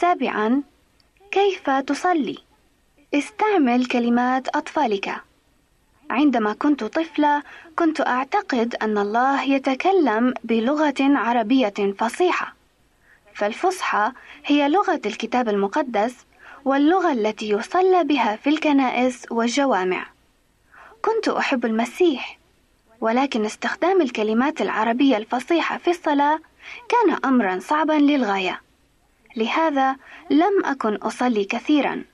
سابعا 0.00 0.62
كيف 1.30 1.70
تصلي؟ 1.70 2.38
استعمل 3.14 3.86
كلمات 3.86 4.48
أطفالك. 4.48 5.14
عندما 6.10 6.52
كنت 6.52 6.84
طفلة 6.84 7.42
كنت 7.78 8.00
أعتقد 8.00 8.74
أن 8.82 8.98
الله 8.98 9.42
يتكلم 9.42 10.34
بلغة 10.44 10.94
عربية 11.00 11.94
فصيحة. 11.98 12.54
فالفصحى 13.34 14.12
هي 14.44 14.68
لغة 14.68 15.00
الكتاب 15.06 15.48
المقدس 15.48 16.14
واللغة 16.64 17.12
التي 17.12 17.48
يصلى 17.50 18.04
بها 18.04 18.36
في 18.36 18.50
الكنائس 18.50 19.26
والجوامع. 19.30 20.06
كنت 21.02 21.28
أحب 21.28 21.64
المسيح 21.64 22.38
ولكن 23.00 23.44
استخدام 23.44 24.02
الكلمات 24.02 24.62
العربية 24.62 25.16
الفصيحة 25.16 25.78
في 25.78 25.90
الصلاة 25.90 26.38
كان 26.88 27.18
أمرا 27.24 27.58
صعبا 27.58 27.92
للغاية. 27.92 28.60
لهذا 29.36 29.96
لم 30.30 30.64
أكن 30.64 30.94
أصلي 30.94 31.44
كثيرا 31.44 32.04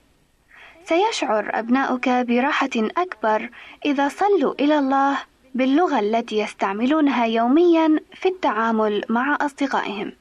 سيشعر 0.85 1.51
أبناؤك 1.59 2.09
براحة 2.09 2.71
أكبر 2.77 3.51
إذا 3.85 4.09
صلوا 4.09 4.55
إلى 4.61 4.79
الله 4.79 5.19
باللغة 5.55 6.01
التي 6.01 6.39
يستعملونها 6.39 7.27
يوميا 7.27 8.01
في 8.15 8.29
التعامل 8.29 9.05
مع 9.09 9.39
أصدقائهم. 9.41 10.13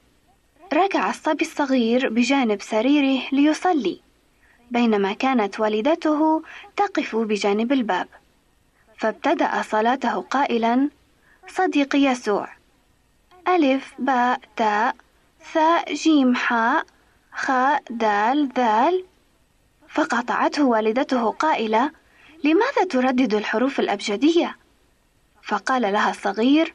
ركع 0.73 1.09
الصبي 1.09 1.45
الصغير 1.45 2.09
بجانب 2.09 2.61
سريره 2.61 3.21
ليصلي. 3.31 4.01
بينما 4.71 5.13
كانت 5.13 5.59
والدته 5.59 6.43
تقف 6.77 7.15
بجانب 7.15 7.71
الباب 7.71 8.07
فابتدأ 8.97 9.61
صلاته 9.61 10.21
قائلا 10.21 10.89
صديقي 11.47 11.99
يسوع 11.99 12.49
ألف 13.47 13.93
باء 13.99 14.39
تاء 14.55 14.95
ثاء 15.43 15.93
جيم 15.93 16.35
حاء 16.35 16.85
خاء 17.33 17.83
دال 17.89 18.49
ذال. 18.55 19.05
فقطعته 19.89 20.63
والدته 20.63 21.31
قائلة 21.31 21.91
لماذا 22.43 22.83
تردد 22.89 23.33
الحروف 23.33 23.79
الأبجدية؟ 23.79 24.57
فقال 25.43 25.81
لها 25.81 26.09
الصغير 26.09 26.73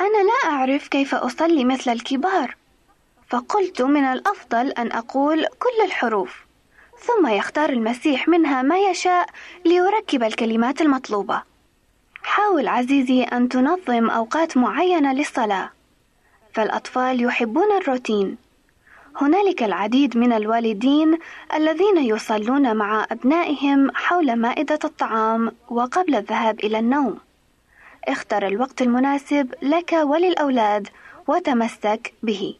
أنا 0.00 0.22
لا 0.22 0.50
أعرف 0.52 0.88
كيف 0.88 1.14
أصلي 1.14 1.64
مثل 1.64 1.90
الكبار. 1.90 2.56
فقلت 3.28 3.82
من 3.82 4.04
الأفضل 4.04 4.70
أن 4.70 4.92
أقول 4.92 5.46
كل 5.46 5.84
الحروف. 5.84 6.44
ثم 6.98 7.26
يختار 7.26 7.70
المسيح 7.70 8.28
منها 8.28 8.62
ما 8.62 8.78
يشاء 8.78 9.26
ليركب 9.64 10.22
الكلمات 10.22 10.80
المطلوبة. 10.80 11.42
حاول 12.22 12.68
عزيزي 12.68 13.22
أن 13.22 13.48
تنظم 13.48 14.10
أوقات 14.10 14.56
معينة 14.56 15.12
للصلاة. 15.12 15.70
فالأطفال 16.54 17.24
يحبون 17.24 17.72
الروتين 17.72 18.36
هنالك 19.16 19.62
العديد 19.62 20.16
من 20.16 20.32
الوالدين 20.32 21.18
الذين 21.54 21.98
يصلون 21.98 22.76
مع 22.76 23.06
أبنائهم 23.12 23.90
حول 23.94 24.36
مائدة 24.36 24.78
الطعام 24.84 25.52
وقبل 25.70 26.14
الذهاب 26.14 26.60
إلى 26.60 26.78
النوم. 26.78 27.18
اختر 28.08 28.46
الوقت 28.46 28.82
المناسب 28.82 29.54
لك 29.62 29.92
وللأولاد 29.92 30.88
وتمسك 31.28 32.12
به. 32.22 32.54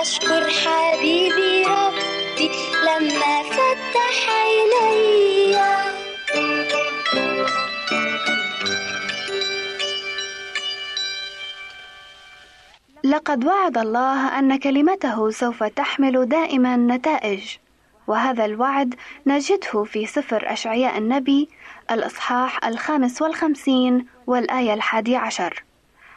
أشكر 0.00 0.50
حبيبي 0.50 1.64
ربي 1.64 2.50
لما 2.86 3.42
فتح 3.42 4.30
عينيا 4.30 5.92
لقد 13.04 13.44
وعد 13.44 13.78
الله 13.78 14.38
أن 14.38 14.58
كلمته 14.58 15.30
سوف 15.30 15.62
تحمل 15.62 16.28
دائما 16.28 16.76
نتائج 16.76 17.56
وهذا 18.06 18.44
الوعد 18.44 18.94
نجده 19.26 19.84
في 19.84 20.06
سفر 20.06 20.52
أشعياء 20.52 20.98
النبي 20.98 21.48
الإصحاح 21.90 22.64
الخامس 22.64 23.22
والخمسين 23.22 24.06
والآية 24.26 24.74
الحادي 24.74 25.16
عشر 25.16 25.64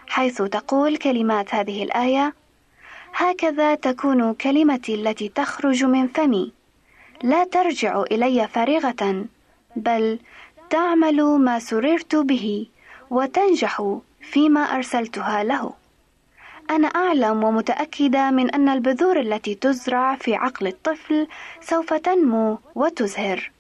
حيث 0.08 0.42
تقول 0.42 0.98
كلمات 0.98 1.56
هذه 1.56 1.84
الآية 1.84 2.41
هكذا 3.14 3.76
تكون 3.76 4.34
كلمتي 4.34 4.96
التي 4.96 5.30
تخرج 5.30 5.84
من 5.84 6.08
فمي. 6.08 6.52
لا 7.24 7.44
ترجع 7.44 8.04
إلي 8.12 8.48
فارغة 8.48 9.26
بل 9.76 10.20
تعمل 10.70 11.24
ما 11.24 11.60
سررت 11.60 12.16
به 12.16 12.68
وتنجح 13.10 13.98
فيما 14.22 14.62
أرسلتها 14.62 15.44
له. 15.44 15.74
أنا 16.70 16.88
أعلم 16.88 17.44
ومتأكدة 17.44 18.32
من 18.32 18.52
أن 18.52 18.70
البذور 18.70 19.20
التي 19.20 19.56
تزرع 19.56 20.16
في 20.16 20.36
عقل 20.36 20.68
الطفل 20.68 21.28
سوف 21.62 21.94
تنمو 21.94 22.60
وتزهر، 22.76 23.52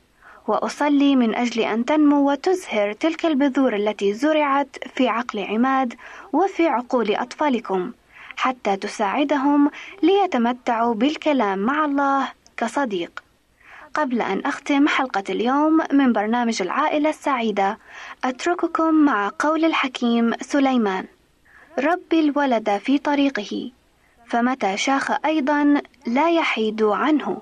وأصلي 0.48 1.16
من 1.16 1.36
أجل 1.36 1.62
أن 1.62 1.86
تنمو 1.86 2.32
وتزهر 2.32 2.94
تلك 2.94 3.26
البذور 3.26 3.76
التي 3.76 4.14
زرعت 4.14 4.78
في 4.96 5.08
عقل 5.08 5.40
عماد 5.40 5.94
وفي 6.34 6.68
عقول 6.68 7.16
أطفالكم، 7.16 7.92
حتى 8.42 8.76
تساعدهم 8.76 9.72
ليتمتعوا 10.04 10.94
بالكلام 10.94 11.60
مع 11.60 11.86
الله 11.86 12.32
كصديق. 12.58 13.24
قبل 13.94 14.22
أن 14.22 14.42
أختم 14.46 14.88
حلقة 14.88 15.24
اليوم 15.30 15.82
من 15.92 16.14
برنامج 16.14 16.62
العائلة 16.62 17.10
السعيدة، 17.10 17.78
أترككم 18.24 18.94
مع 18.94 19.32
قول 19.40 19.66
الحكيم 19.66 20.34
سليمان. 20.42 21.06
ربي 21.80 22.20
الولد 22.20 22.78
في 22.78 22.98
طريقه 22.98 23.72
فمتى 24.28 24.78
شاخ 24.78 25.12
أيضا 25.26 25.82
لا 26.08 26.30
يحيد 26.30 26.84
عنه 26.84 27.42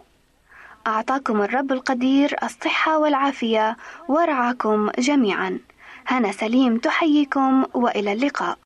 أعطاكم 0.87 1.41
الرب 1.41 1.71
القدير 1.71 2.35
الصحة 2.43 2.97
والعافية 2.97 3.77
ورعاكم 4.07 4.89
جميعا 4.99 5.59
هنا 6.07 6.31
سليم 6.31 6.77
تحييكم 6.77 7.65
وإلى 7.73 8.13
اللقاء 8.13 8.57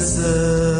Blessed. 0.00 0.79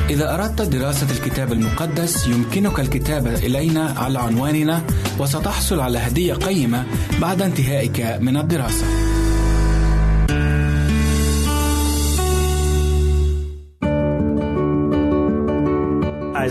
إذا 0.09 0.33
أردت 0.33 0.61
دراسة 0.61 1.07
الكتاب 1.11 1.51
المقدس 1.51 2.27
يمكنك 2.27 2.79
الكتابة 2.79 3.35
إلينا 3.35 3.95
على 3.97 4.19
عنواننا 4.19 4.81
وستحصل 5.19 5.79
على 5.79 5.97
هدية 5.97 6.33
قيمة 6.33 6.85
بعد 7.21 7.41
انتهائك 7.41 8.17
من 8.21 8.37
الدراسة. 8.37 9.12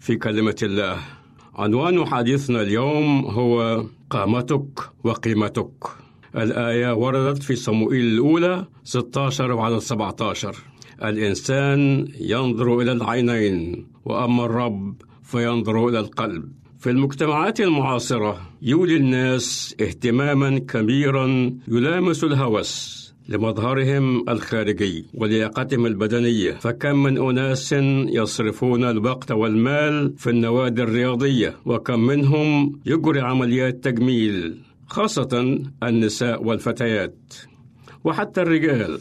في 0.00 0.16
كلمة 0.16 0.56
الله. 0.62 0.96
عنوان 1.54 2.06
حديثنا 2.06 2.62
اليوم 2.62 3.24
هو 3.24 3.84
قامتك 4.10 4.80
وقيمتك. 5.04 5.84
الآية 6.36 6.94
وردت 6.94 7.42
في 7.42 7.56
صموئيل 7.56 8.06
الأولى 8.14 8.66
16 8.84 9.52
وعدد 9.52 9.78
17 9.78 10.56
الإنسان 11.04 12.08
ينظر 12.20 12.80
إلى 12.80 12.92
العينين 12.92 13.86
وأما 14.04 14.44
الرب 14.44 15.02
فينظر 15.22 15.88
إلى 15.88 15.98
القلب. 16.00 16.52
في 16.78 16.90
المجتمعات 16.90 17.60
المعاصرة 17.60 18.40
يولي 18.62 18.96
الناس 18.96 19.76
اهتماما 19.80 20.58
كبيرا 20.58 21.56
يلامس 21.68 22.24
الهوس 22.24 22.98
لمظهرهم 23.28 24.28
الخارجي 24.28 25.06
ولياقتهم 25.14 25.86
البدنية 25.86 26.52
فكم 26.52 27.02
من 27.02 27.18
أناس 27.18 27.72
يصرفون 28.08 28.84
الوقت 28.84 29.30
والمال 29.32 30.14
في 30.16 30.30
النوادي 30.30 30.82
الرياضية 30.82 31.56
وكم 31.64 32.00
منهم 32.00 32.80
يجري 32.86 33.20
عمليات 33.20 33.84
تجميل 33.84 34.58
خاصة 34.86 35.58
النساء 35.82 36.44
والفتيات. 36.44 37.34
وحتى 38.04 38.42
الرجال 38.42 38.98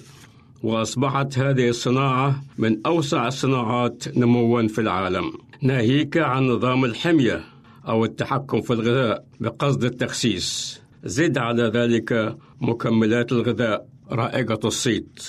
وأصبحت 0.64 1.40
هذه 1.40 1.70
الصناعة 1.70 2.44
من 2.58 2.78
أوسع 2.86 3.28
الصناعات 3.28 4.18
نموا 4.18 4.68
في 4.68 4.82
العالم. 4.82 5.32
ناهيك 5.62 6.18
عن 6.18 6.48
نظام 6.48 6.86
الحمية. 6.86 7.57
أو 7.88 8.06
التحكم 8.06 8.62
في 8.62 8.74
الغذاء 8.74 9.26
بقصد 9.40 9.84
التخسيس. 9.84 10.80
زد 11.04 11.38
على 11.38 11.64
ذلك 11.64 12.38
مكملات 12.62 13.32
الغذاء 13.32 13.88
رائجة 14.12 14.60
الصيت 14.66 15.24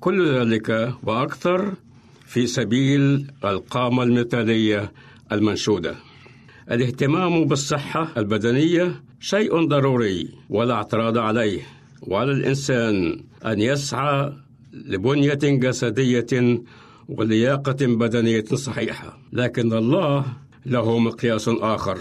كل 0.00 0.34
ذلك 0.34 0.94
وأكثر 1.02 1.74
في 2.26 2.46
سبيل 2.46 3.26
القامة 3.44 4.02
المثالية 4.02 4.92
المنشودة. 5.32 5.94
الاهتمام 6.70 7.44
بالصحة 7.44 8.12
البدنية 8.16 9.02
شيء 9.20 9.66
ضروري 9.66 10.28
ولا 10.48 10.74
اعتراض 10.74 11.18
عليه. 11.18 11.62
وعلى 12.02 12.32
الإنسان 12.32 13.24
أن 13.46 13.60
يسعى 13.60 14.32
لبنية 14.72 15.34
جسدية 15.34 16.62
ولياقة 17.08 17.86
بدنية 17.86 18.44
صحيحة. 18.44 19.18
لكن 19.32 19.72
الله 19.72 20.26
له 20.66 20.98
مقياس 20.98 21.48
آخر. 21.48 21.98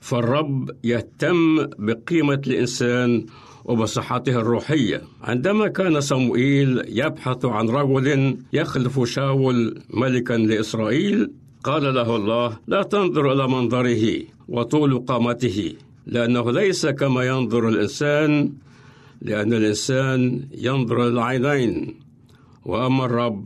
فالرب 0.00 0.70
يهتم 0.84 1.66
بقيمة 1.78 2.42
الإنسان 2.46 3.26
وبصحته 3.64 4.40
الروحية. 4.40 5.02
عندما 5.22 5.68
كان 5.68 6.00
صموئيل 6.00 6.82
يبحث 6.88 7.44
عن 7.44 7.68
رجل 7.68 8.36
يخلف 8.52 9.04
شاول 9.04 9.80
ملكا 9.90 10.34
لإسرائيل 10.34 11.30
قال 11.64 11.94
له 11.94 12.16
الله 12.16 12.58
لا 12.66 12.82
تنظر 12.82 13.32
إلى 13.32 13.48
منظره 13.48 14.22
وطول 14.48 14.98
قامته 14.98 15.72
لأنه 16.06 16.52
ليس 16.52 16.86
كما 16.86 17.24
ينظر 17.24 17.68
الإنسان 17.68 18.52
لأن 19.22 19.52
الإنسان 19.52 20.48
ينظر 20.52 21.02
إلى 21.02 21.08
العينين 21.08 21.94
وأما 22.64 23.04
الرب 23.04 23.44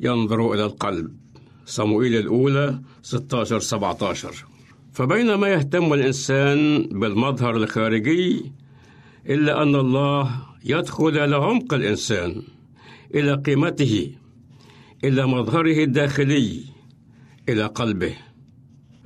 ينظر 0.00 0.52
إلى 0.52 0.64
القلب. 0.64 1.23
صموئيل 1.66 2.14
الأولى 2.16 2.80
16 3.02 3.60
17 3.60 4.44
فبينما 4.92 5.48
يهتم 5.48 5.92
الإنسان 5.92 6.82
بالمظهر 6.92 7.56
الخارجي 7.56 8.52
إلا 9.28 9.62
أن 9.62 9.74
الله 9.74 10.30
يدخل 10.64 11.08
إلى 11.08 11.36
عمق 11.36 11.74
الإنسان 11.74 12.42
إلى 13.14 13.34
قيمته 13.34 14.10
إلى 15.04 15.26
مظهره 15.26 15.84
الداخلي 15.84 16.64
إلى 17.48 17.66
قلبه. 17.66 18.14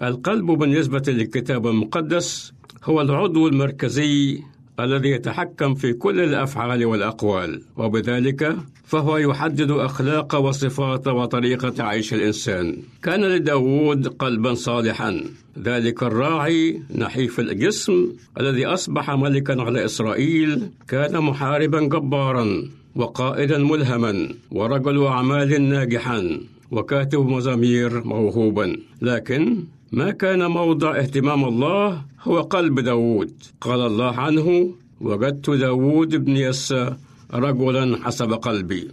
القلب 0.03 0.47
بالنسبة 0.47 1.03
للكتاب 1.09 1.67
المقدس 1.67 2.53
هو 2.85 3.01
العضو 3.01 3.49
المركزي 3.49 4.43
الذي 4.81 5.09
يتحكم 5.09 5.75
في 5.75 5.93
كل 5.93 6.21
الأفعال 6.21 6.85
والأقوال 6.85 7.63
وبذلك 7.77 8.57
فهو 8.85 9.17
يحدد 9.17 9.71
أخلاق 9.71 10.35
وصفات 10.35 11.09
وطريقة 11.09 11.85
عيش 11.85 12.15
الإنسان. 12.15 12.77
كان 13.03 13.25
لداود 13.25 14.07
قلبا 14.07 14.55
صالحا. 14.55 15.21
ذلك 15.63 16.03
الراعي 16.03 16.83
نحيف 16.95 17.41
الجسم 17.41 18.13
الذي 18.41 18.67
أصبح 18.67 19.11
ملكا 19.11 19.63
على 19.63 19.85
إسرائيل 19.85 20.69
كان 20.89 21.21
محاربا 21.21 21.81
جبارا 21.81 22.47
وقائدا 22.95 23.59
ملهما 23.59 24.29
ورجل 24.51 25.07
أعمال 25.07 25.63
ناجحا 25.63 26.41
وكاتب 26.71 27.27
مزامير 27.27 28.05
موهوبا. 28.05 28.77
لكن 29.03 29.65
ما 29.93 30.11
كان 30.11 30.47
موضع 30.47 30.99
اهتمام 30.99 31.45
الله 31.45 32.03
هو 32.23 32.41
قلب 32.41 32.81
داود 32.81 33.33
قال 33.61 33.81
الله 33.81 34.15
عنه 34.21 34.75
وجدت 35.01 35.51
داود 35.51 36.25
بن 36.25 36.37
يسى 36.37 36.95
رجلا 37.35 38.05
حسب 38.05 38.33
قلبي. 38.33 38.89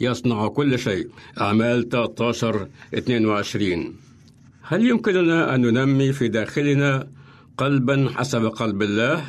يصنع 0.00 0.48
كل 0.48 0.78
شيء. 0.78 1.08
أعمال 1.40 1.88
13 1.88 2.66
22 2.94 3.94
هل 4.62 4.88
يمكننا 4.88 5.54
أن 5.54 5.60
ننمي 5.60 6.12
في 6.12 6.28
داخلنا 6.28 7.06
قلبا 7.58 8.08
حسب 8.14 8.44
قلب 8.46 8.82
الله؟ 8.82 9.24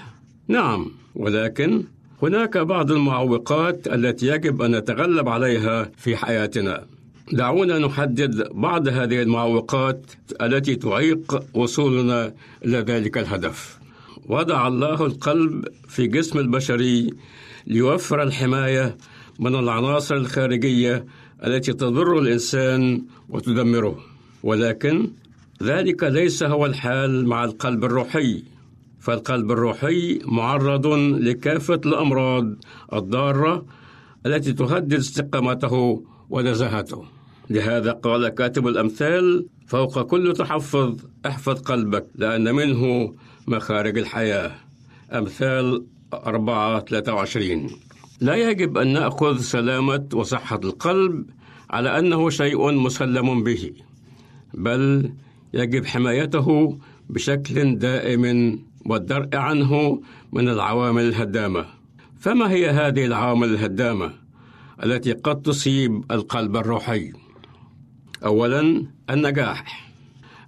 نعم 0.48 0.92
ولكن 1.16 1.84
هناك 2.22 2.58
بعض 2.58 2.92
المعوقات 2.92 3.88
التي 3.88 4.28
يجب 4.28 4.62
أن 4.62 4.76
نتغلب 4.76 5.30
عليها 5.30 5.92
في 5.98 6.16
حياتنا. 6.16 6.86
دعونا 7.32 7.80
نحدد 7.80 8.48
بعض 8.52 8.88
هذه 8.88 9.22
المعوقات 9.22 10.12
التي 10.42 10.76
تعيق 10.76 11.44
وصولنا 11.54 12.34
إلى 12.66 12.78
ذلك 12.78 13.18
الهدف. 13.18 13.80
وضع 14.26 14.68
الله 14.68 15.06
القلب 15.06 15.66
في 15.88 16.08
جسم 16.08 16.40
البشري 16.40 17.10
ليوفر 17.68 18.24
الحماية 18.24 18.98
من 19.40 19.56
العناصر 19.56 20.16
الخارجية 20.16 21.06
التي 21.46 21.74
تضر 21.74 22.20
الإنسان 22.20 23.02
وتدمره. 23.30 24.00
ولكن 24.44 25.10
ذلك 25.64 26.04
ليس 26.04 26.44
هو 26.44 26.66
الحال 26.66 27.28
مع 27.28 27.44
القلب 27.44 27.84
الروحي. 27.84 28.44
فالقلب 29.00 29.52
الروحي 29.52 30.20
معرض 30.26 30.88
لكافة 31.28 31.82
الأمراض 31.86 32.54
الضارة 32.94 33.66
التي 34.26 34.54
تهدد 34.54 34.94
استقامته 34.94 36.04
ونزهته 36.34 37.06
لهذا 37.50 37.92
قال 37.92 38.28
كاتب 38.28 38.68
الأمثال 38.68 39.46
فوق 39.68 40.02
كل 40.02 40.34
تحفظ 40.34 41.00
احفظ 41.26 41.62
قلبك 41.62 42.06
لأن 42.16 42.56
منه 42.56 43.14
مخارج 43.48 43.98
الحياة. 43.98 44.52
أمثال 45.14 45.86
4 46.14 46.80
23 46.80 47.70
لا 48.22 48.36
يجب 48.36 48.78
أن 48.78 48.94
نأخذ 48.94 49.38
سلامة 49.38 50.10
وصحة 50.14 50.60
القلب 50.64 51.26
على 51.70 52.00
أنه 52.00 52.30
شيء 52.30 52.72
مسلم 52.72 53.44
به 53.44 53.72
بل 54.54 55.12
يجب 55.54 55.86
حمايته 55.86 56.78
بشكل 57.10 57.76
دائم 57.78 58.60
والدرء 58.86 59.36
عنه 59.36 60.02
من 60.32 60.50
العوامل 60.50 61.04
الهدامة. 61.04 61.66
فما 62.20 62.52
هي 62.52 62.70
هذه 62.70 63.06
العوامل 63.06 63.48
الهدامة؟ 63.50 64.23
التي 64.84 65.14
قد 65.14 65.42
تصيب 65.42 66.12
القلب 66.12 66.56
الروحي. 66.56 67.12
اولا 68.26 68.86
النجاح. 69.10 69.92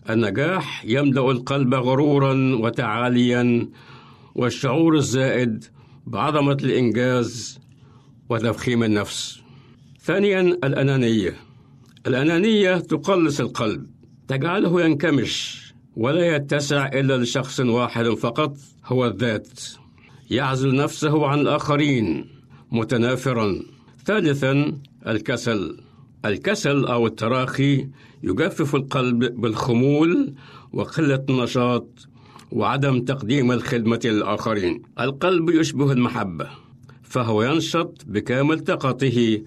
النجاح 0.10 0.86
يملأ 0.86 1.32
القلب 1.32 1.74
غرورا 1.74 2.56
وتعاليا 2.56 3.70
والشعور 4.36 4.96
الزائد 4.96 5.66
بعظمة 6.08 6.58
الإنجاز 6.64 7.60
وتفخيم 8.30 8.84
النفس. 8.84 9.42
ثانيا 10.02 10.42
الأنانية. 10.42 11.36
الأنانية 12.08 12.78
تقلص 12.78 13.40
القلب 13.40 13.88
تجعله 14.28 14.82
ينكمش 14.82 15.66
ولا 15.96 16.36
يتسع 16.36 16.88
إلا 16.88 17.18
لشخص 17.18 17.60
واحد 17.60 18.06
فقط 18.06 18.58
هو 18.86 19.06
الذات. 19.06 19.50
يعزل 20.32 20.76
نفسه 20.76 21.28
عن 21.28 21.40
الآخرين 21.40 22.30
متنافرا. 22.72 23.75
ثالثا 24.06 24.78
الكسل. 25.08 25.78
الكسل 26.26 26.86
أو 26.86 27.08
التراخي 27.08 27.88
يجفف 28.24 28.76
القلب 28.76 29.42
بالخمول 29.42 30.34
وقلة 30.74 31.26
النشاط 31.30 32.08
وعدم 32.52 33.02
تقديم 33.02 33.52
الخدمة 33.52 34.00
للآخرين. 34.06 34.82
القلب 35.00 35.50
يشبه 35.50 35.92
المحبة 35.92 36.48
فهو 37.04 37.44
ينشط 37.44 38.06
بكامل 38.08 38.60
طاقته 38.60 39.42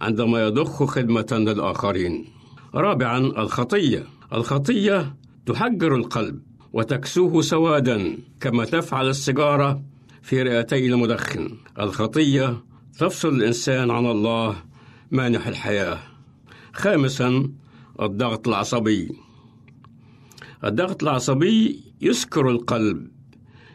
عندما 0.00 0.42
يضخ 0.42 0.84
خدمة 0.84 1.26
للآخرين. 1.32 2.24
رابعا 2.74 3.18
الخطية. 3.18 4.04
الخطية 4.32 5.16
تحجر 5.46 5.94
القلب 5.94 6.40
وتكسوه 6.72 7.42
سوادا 7.42 8.16
كما 8.40 8.64
تفعل 8.64 9.08
السيجارة 9.08 9.82
في 10.22 10.42
رئتي 10.42 10.86
المدخن. 10.86 11.50
الخطية 11.80 12.71
تفصل 12.98 13.28
الإنسان 13.28 13.90
عن 13.90 14.06
الله 14.06 14.56
مانح 15.10 15.46
الحياة. 15.46 15.98
خامسا 16.72 17.50
الضغط 18.00 18.48
العصبي. 18.48 19.08
الضغط 20.64 21.02
العصبي 21.02 21.80
يسكر 22.00 22.50
القلب 22.50 23.08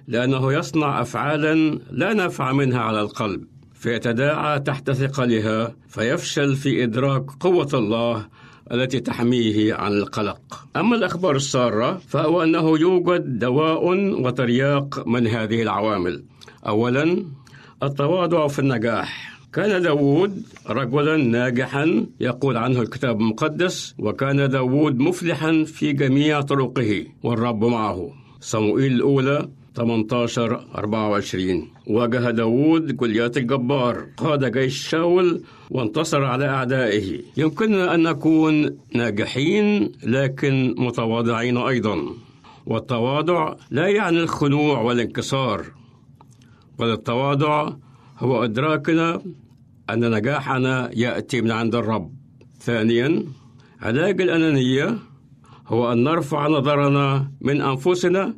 لأنه 0.08 0.54
يصنع 0.54 1.02
افعالا 1.02 1.80
لا 1.92 2.14
نفع 2.14 2.52
منها 2.52 2.80
على 2.80 3.02
القلب 3.02 3.44
فيتداعى 3.74 4.60
تحت 4.60 4.92
ثقلها 4.92 5.76
فيفشل 5.88 6.56
في 6.56 6.84
إدراك 6.84 7.26
قوة 7.40 7.70
الله 7.74 8.28
التي 8.72 9.00
تحميه 9.00 9.74
عن 9.74 9.92
القلق. 9.92 10.68
أما 10.76 10.96
الأخبار 10.96 11.36
السارة 11.36 11.98
فهو 12.08 12.44
أنه 12.44 12.80
يوجد 12.80 13.40
دواء 13.40 13.86
وترياق 14.22 15.08
من 15.08 15.28
هذه 15.28 15.62
العوامل. 15.62 16.24
اولا 16.68 17.26
التواضع 17.84 18.48
في 18.48 18.60
النجاح. 18.60 19.38
كان 19.54 19.82
داود 19.82 20.44
رجلا 20.70 21.18
ناجحا 21.18 22.06
يقول 22.20 22.58
عنه 22.58 22.82
الكتاب 22.82 23.20
المقدس 23.20 23.96
وكان 24.00 24.50
داود 24.50 25.00
مفلحا 25.00 25.64
في 25.64 25.94
جميع 25.94 26.42
طرقه 26.42 27.06
والرب 27.24 27.66
معه. 27.66 28.10
صموئيل 28.42 28.94
الأولى 28.94 29.50
18 29.76 30.66
24 30.76 31.68
واجه 31.88 32.32
داود 32.32 32.98
جوليات 32.98 33.38
الجبار. 33.38 34.06
قاد 34.18 34.52
جيش 34.52 34.90
شاول 34.90 35.42
وانتصر 35.70 36.24
على 36.24 36.46
أعدائه. 36.46 37.20
يمكننا 37.38 37.96
أن 37.96 38.04
نكون 38.04 38.78
ناجحين 38.96 39.92
لكن 40.04 40.76
متواضعين 40.78 41.58
أيضا. 41.58 41.98
والتواضع 42.66 43.56
لا 43.72 43.88
يعني 43.88 44.20
الخنوع 44.20 44.82
والانكسار. 44.82 45.77
بل 46.80 46.92
التواضع 46.92 47.74
هو 48.20 48.44
إدراكنا 48.44 49.22
أن 49.90 50.12
نجاحنا 50.16 50.90
يأتي 50.94 51.42
من 51.42 51.52
عند 51.52 51.76
الرب. 51.76 52.12
ثانيا 52.60 53.26
علاج 53.82 54.22
الأنانية 54.22 54.98
هو 55.68 55.92
أن 55.92 56.04
نرفع 56.04 56.48
نظرنا 56.48 57.32
من 57.42 57.62
أنفسنا 57.62 58.36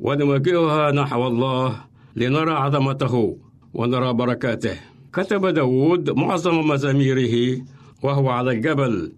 ونوجهها 0.00 0.92
نحو 0.92 1.26
الله 1.26 1.84
لنرى 2.16 2.52
عظمته 2.52 3.38
ونرى 3.74 4.12
بركاته. 4.12 4.76
كتب 5.12 5.46
داود 5.46 6.10
معظم 6.10 6.68
مزاميره 6.68 7.64
وهو 8.02 8.28
على 8.28 8.50
الجبل 8.50 9.12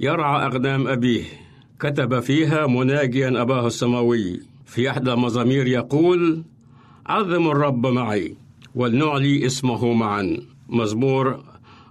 يرعى 0.00 0.46
أغنام 0.46 0.88
أبيه. 0.88 1.24
كتب 1.80 2.20
فيها 2.20 2.66
مناجيا 2.66 3.42
أباه 3.42 3.66
السماوي 3.66 4.40
في 4.66 4.90
إحدى 4.90 5.12
المزامير 5.12 5.66
يقول 5.66 6.44
عظموا 7.06 7.52
الرب 7.52 7.86
معي 7.86 8.36
ولنعلي 8.74 9.46
اسمه 9.46 9.92
معا. 9.92 10.36
مزمور 10.68 11.44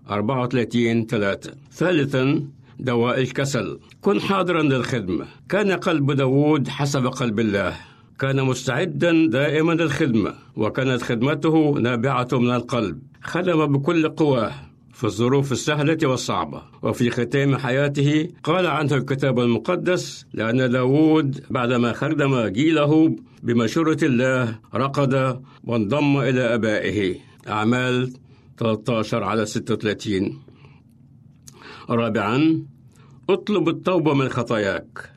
34 0.10 1.08
3 1.08 1.52
ثالثا 1.72 2.46
دواء 2.80 3.22
الكسل. 3.22 3.80
كن 4.02 4.22
حاضرا 4.22 4.62
للخدمة. 4.62 5.26
كان 5.50 5.72
قلب 5.72 6.12
داود 6.12 6.68
حسب 6.68 7.08
قلب 7.08 7.40
الله. 7.40 7.76
كان 8.20 8.44
مستعدا 8.44 9.28
دائما 9.28 9.74
للخدمة 9.74 10.34
وكانت 10.56 11.02
خدمته 11.02 11.72
نابعة 11.72 12.28
من 12.34 12.52
القلب. 12.52 13.02
خدم 13.24 13.66
بكل 13.66 14.10
قواه. 14.10 14.52
في 14.94 15.04
الظروف 15.04 15.52
السهلة 15.52 15.98
والصعبة. 16.04 16.62
وفي 16.82 17.10
ختام 17.10 17.58
حياته 17.58 18.28
قال 18.44 18.68
عنه 18.68 18.96
الكتاب 18.96 19.40
المقدس 19.40 20.26
لأن 20.34 20.72
داود 20.72 21.46
بعدما 21.50 21.94
خدم 21.94 22.48
جيله 22.48 23.16
بمشورة 23.44 23.98
الله 24.04 24.60
رقد 24.76 25.42
وانضم 25.64 26.18
إلى 26.18 26.56
أبائه. 26.56 27.16
أعمال 27.48 28.14
13 28.58 29.24
على 29.24 29.46
36 29.46 30.40
رابعا 31.90 32.66
اطلب 33.30 33.70
التوبة 33.70 34.14
من 34.14 34.30
خطاياك. 34.30 35.12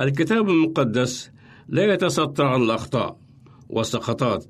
الكتاب 0.00 0.48
المقدس 0.48 1.30
لا 1.68 1.94
يتستر 1.94 2.46
عن 2.46 2.62
الأخطاء 2.62 3.18
والسقطات 3.68 4.44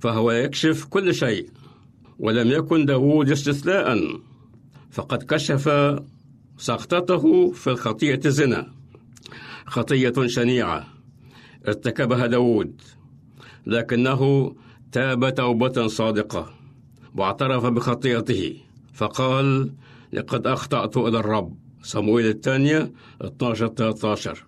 فهو 0.00 0.32
يكشف 0.32 0.84
كل 0.84 1.14
شيء. 1.14 1.59
ولم 2.20 2.50
يكن 2.50 2.84
داود 2.86 3.30
استثناء 3.30 3.98
فقد 4.90 5.22
كشف 5.22 5.70
سقطته 6.56 7.50
في 7.50 7.70
الخطيئة 7.70 8.20
الزنا. 8.26 8.66
خطية 9.66 10.12
شنيعة. 10.26 10.86
ارتكبها 11.68 12.26
داود. 12.26 12.82
لكنه 13.66 14.52
تاب 14.92 15.34
توبة 15.34 15.86
صادقة 15.86 16.50
واعترف 17.16 17.66
بخطيئته. 17.66 18.56
فقال 18.92 19.72
لقد 20.12 20.46
أخطأت 20.46 20.96
إلى 20.96 21.18
الرب. 21.18 21.56
صموئيل 21.82 22.26
الثانية 22.26 22.92
12 23.22 23.68
13 23.68 24.44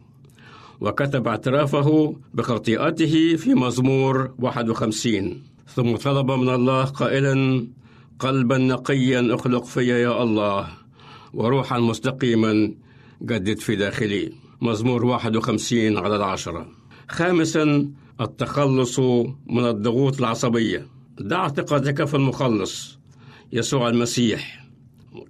وكتب 0.81 1.29
اعترافه 1.29 2.16
بخطيئته 2.35 3.37
في 3.37 3.55
مزمور 3.55 4.35
51 4.39 5.51
ثم 5.67 5.97
طلب 5.97 6.31
من 6.31 6.49
الله 6.49 6.85
قائلا 6.85 7.67
قلبا 8.19 8.59
نقيا 8.59 9.35
اخلق 9.35 9.65
في 9.65 9.89
يا 9.89 10.23
الله 10.23 10.69
وروحا 11.35 11.79
مستقيما 11.79 12.75
جدد 13.23 13.59
في 13.59 13.77
داخلي. 13.77 14.33
مزمور 14.61 15.05
51 15.05 15.99
على 15.99 16.17
العشرة. 16.17 16.67
خامسا 17.09 17.91
التخلص 18.21 18.99
من 19.47 19.65
الضغوط 19.67 20.19
العصبية. 20.19 20.87
دع 21.19 21.49
ثقتك 21.49 22.05
في 22.05 22.15
المخلص 22.15 22.99
يسوع 23.53 23.89
المسيح. 23.89 24.67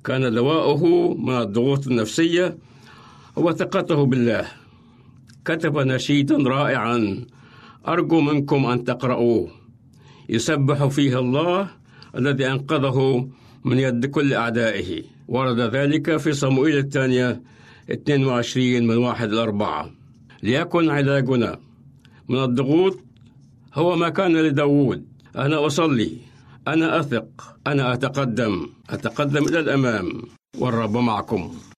كان 0.05 0.35
دواؤه 0.35 1.15
من 1.15 1.35
الضغوط 1.35 1.87
النفسية 1.87 2.59
هو 3.39 3.53
ثقته 3.53 4.07
بالله. 4.07 4.47
كتب 5.45 5.79
نشيدا 5.79 6.37
رائعا. 6.37 7.25
أرجو 7.89 8.21
منكم 8.21 8.67
أن 8.67 8.85
تقرأوه 8.85 9.62
يسبح 10.33 10.87
فيه 10.87 11.19
الله 11.19 11.69
الذي 12.17 12.47
أنقذه 12.47 13.29
من 13.65 13.79
يد 13.79 14.07
كل 14.07 14.35
أعدائه. 14.35 15.03
ورد 15.29 15.61
ذلك 15.61 16.17
في 16.17 16.33
صموئيل 16.33 16.77
الثانية 16.79 17.43
22 17.91 18.87
من 18.87 18.97
واحد 18.97 19.29
الأربعة. 19.33 19.91
ليكن 20.43 20.91
علاجنا 20.91 21.59
من 22.29 22.43
الضغوط 22.43 22.99
هو 23.75 23.97
ما 23.97 24.09
كان 24.09 24.37
لداود 24.37 25.05
أنا 25.37 25.67
أصلي 25.67 26.11
أنا 26.69 27.01
أثق 27.01 27.57
أنا 27.67 27.93
أتقدم 27.95 28.67
أتقدم 28.91 29.45
إلى 29.49 29.59
الأمام 29.61 30.23
والرب 30.59 30.97
معكم. 30.97 31.72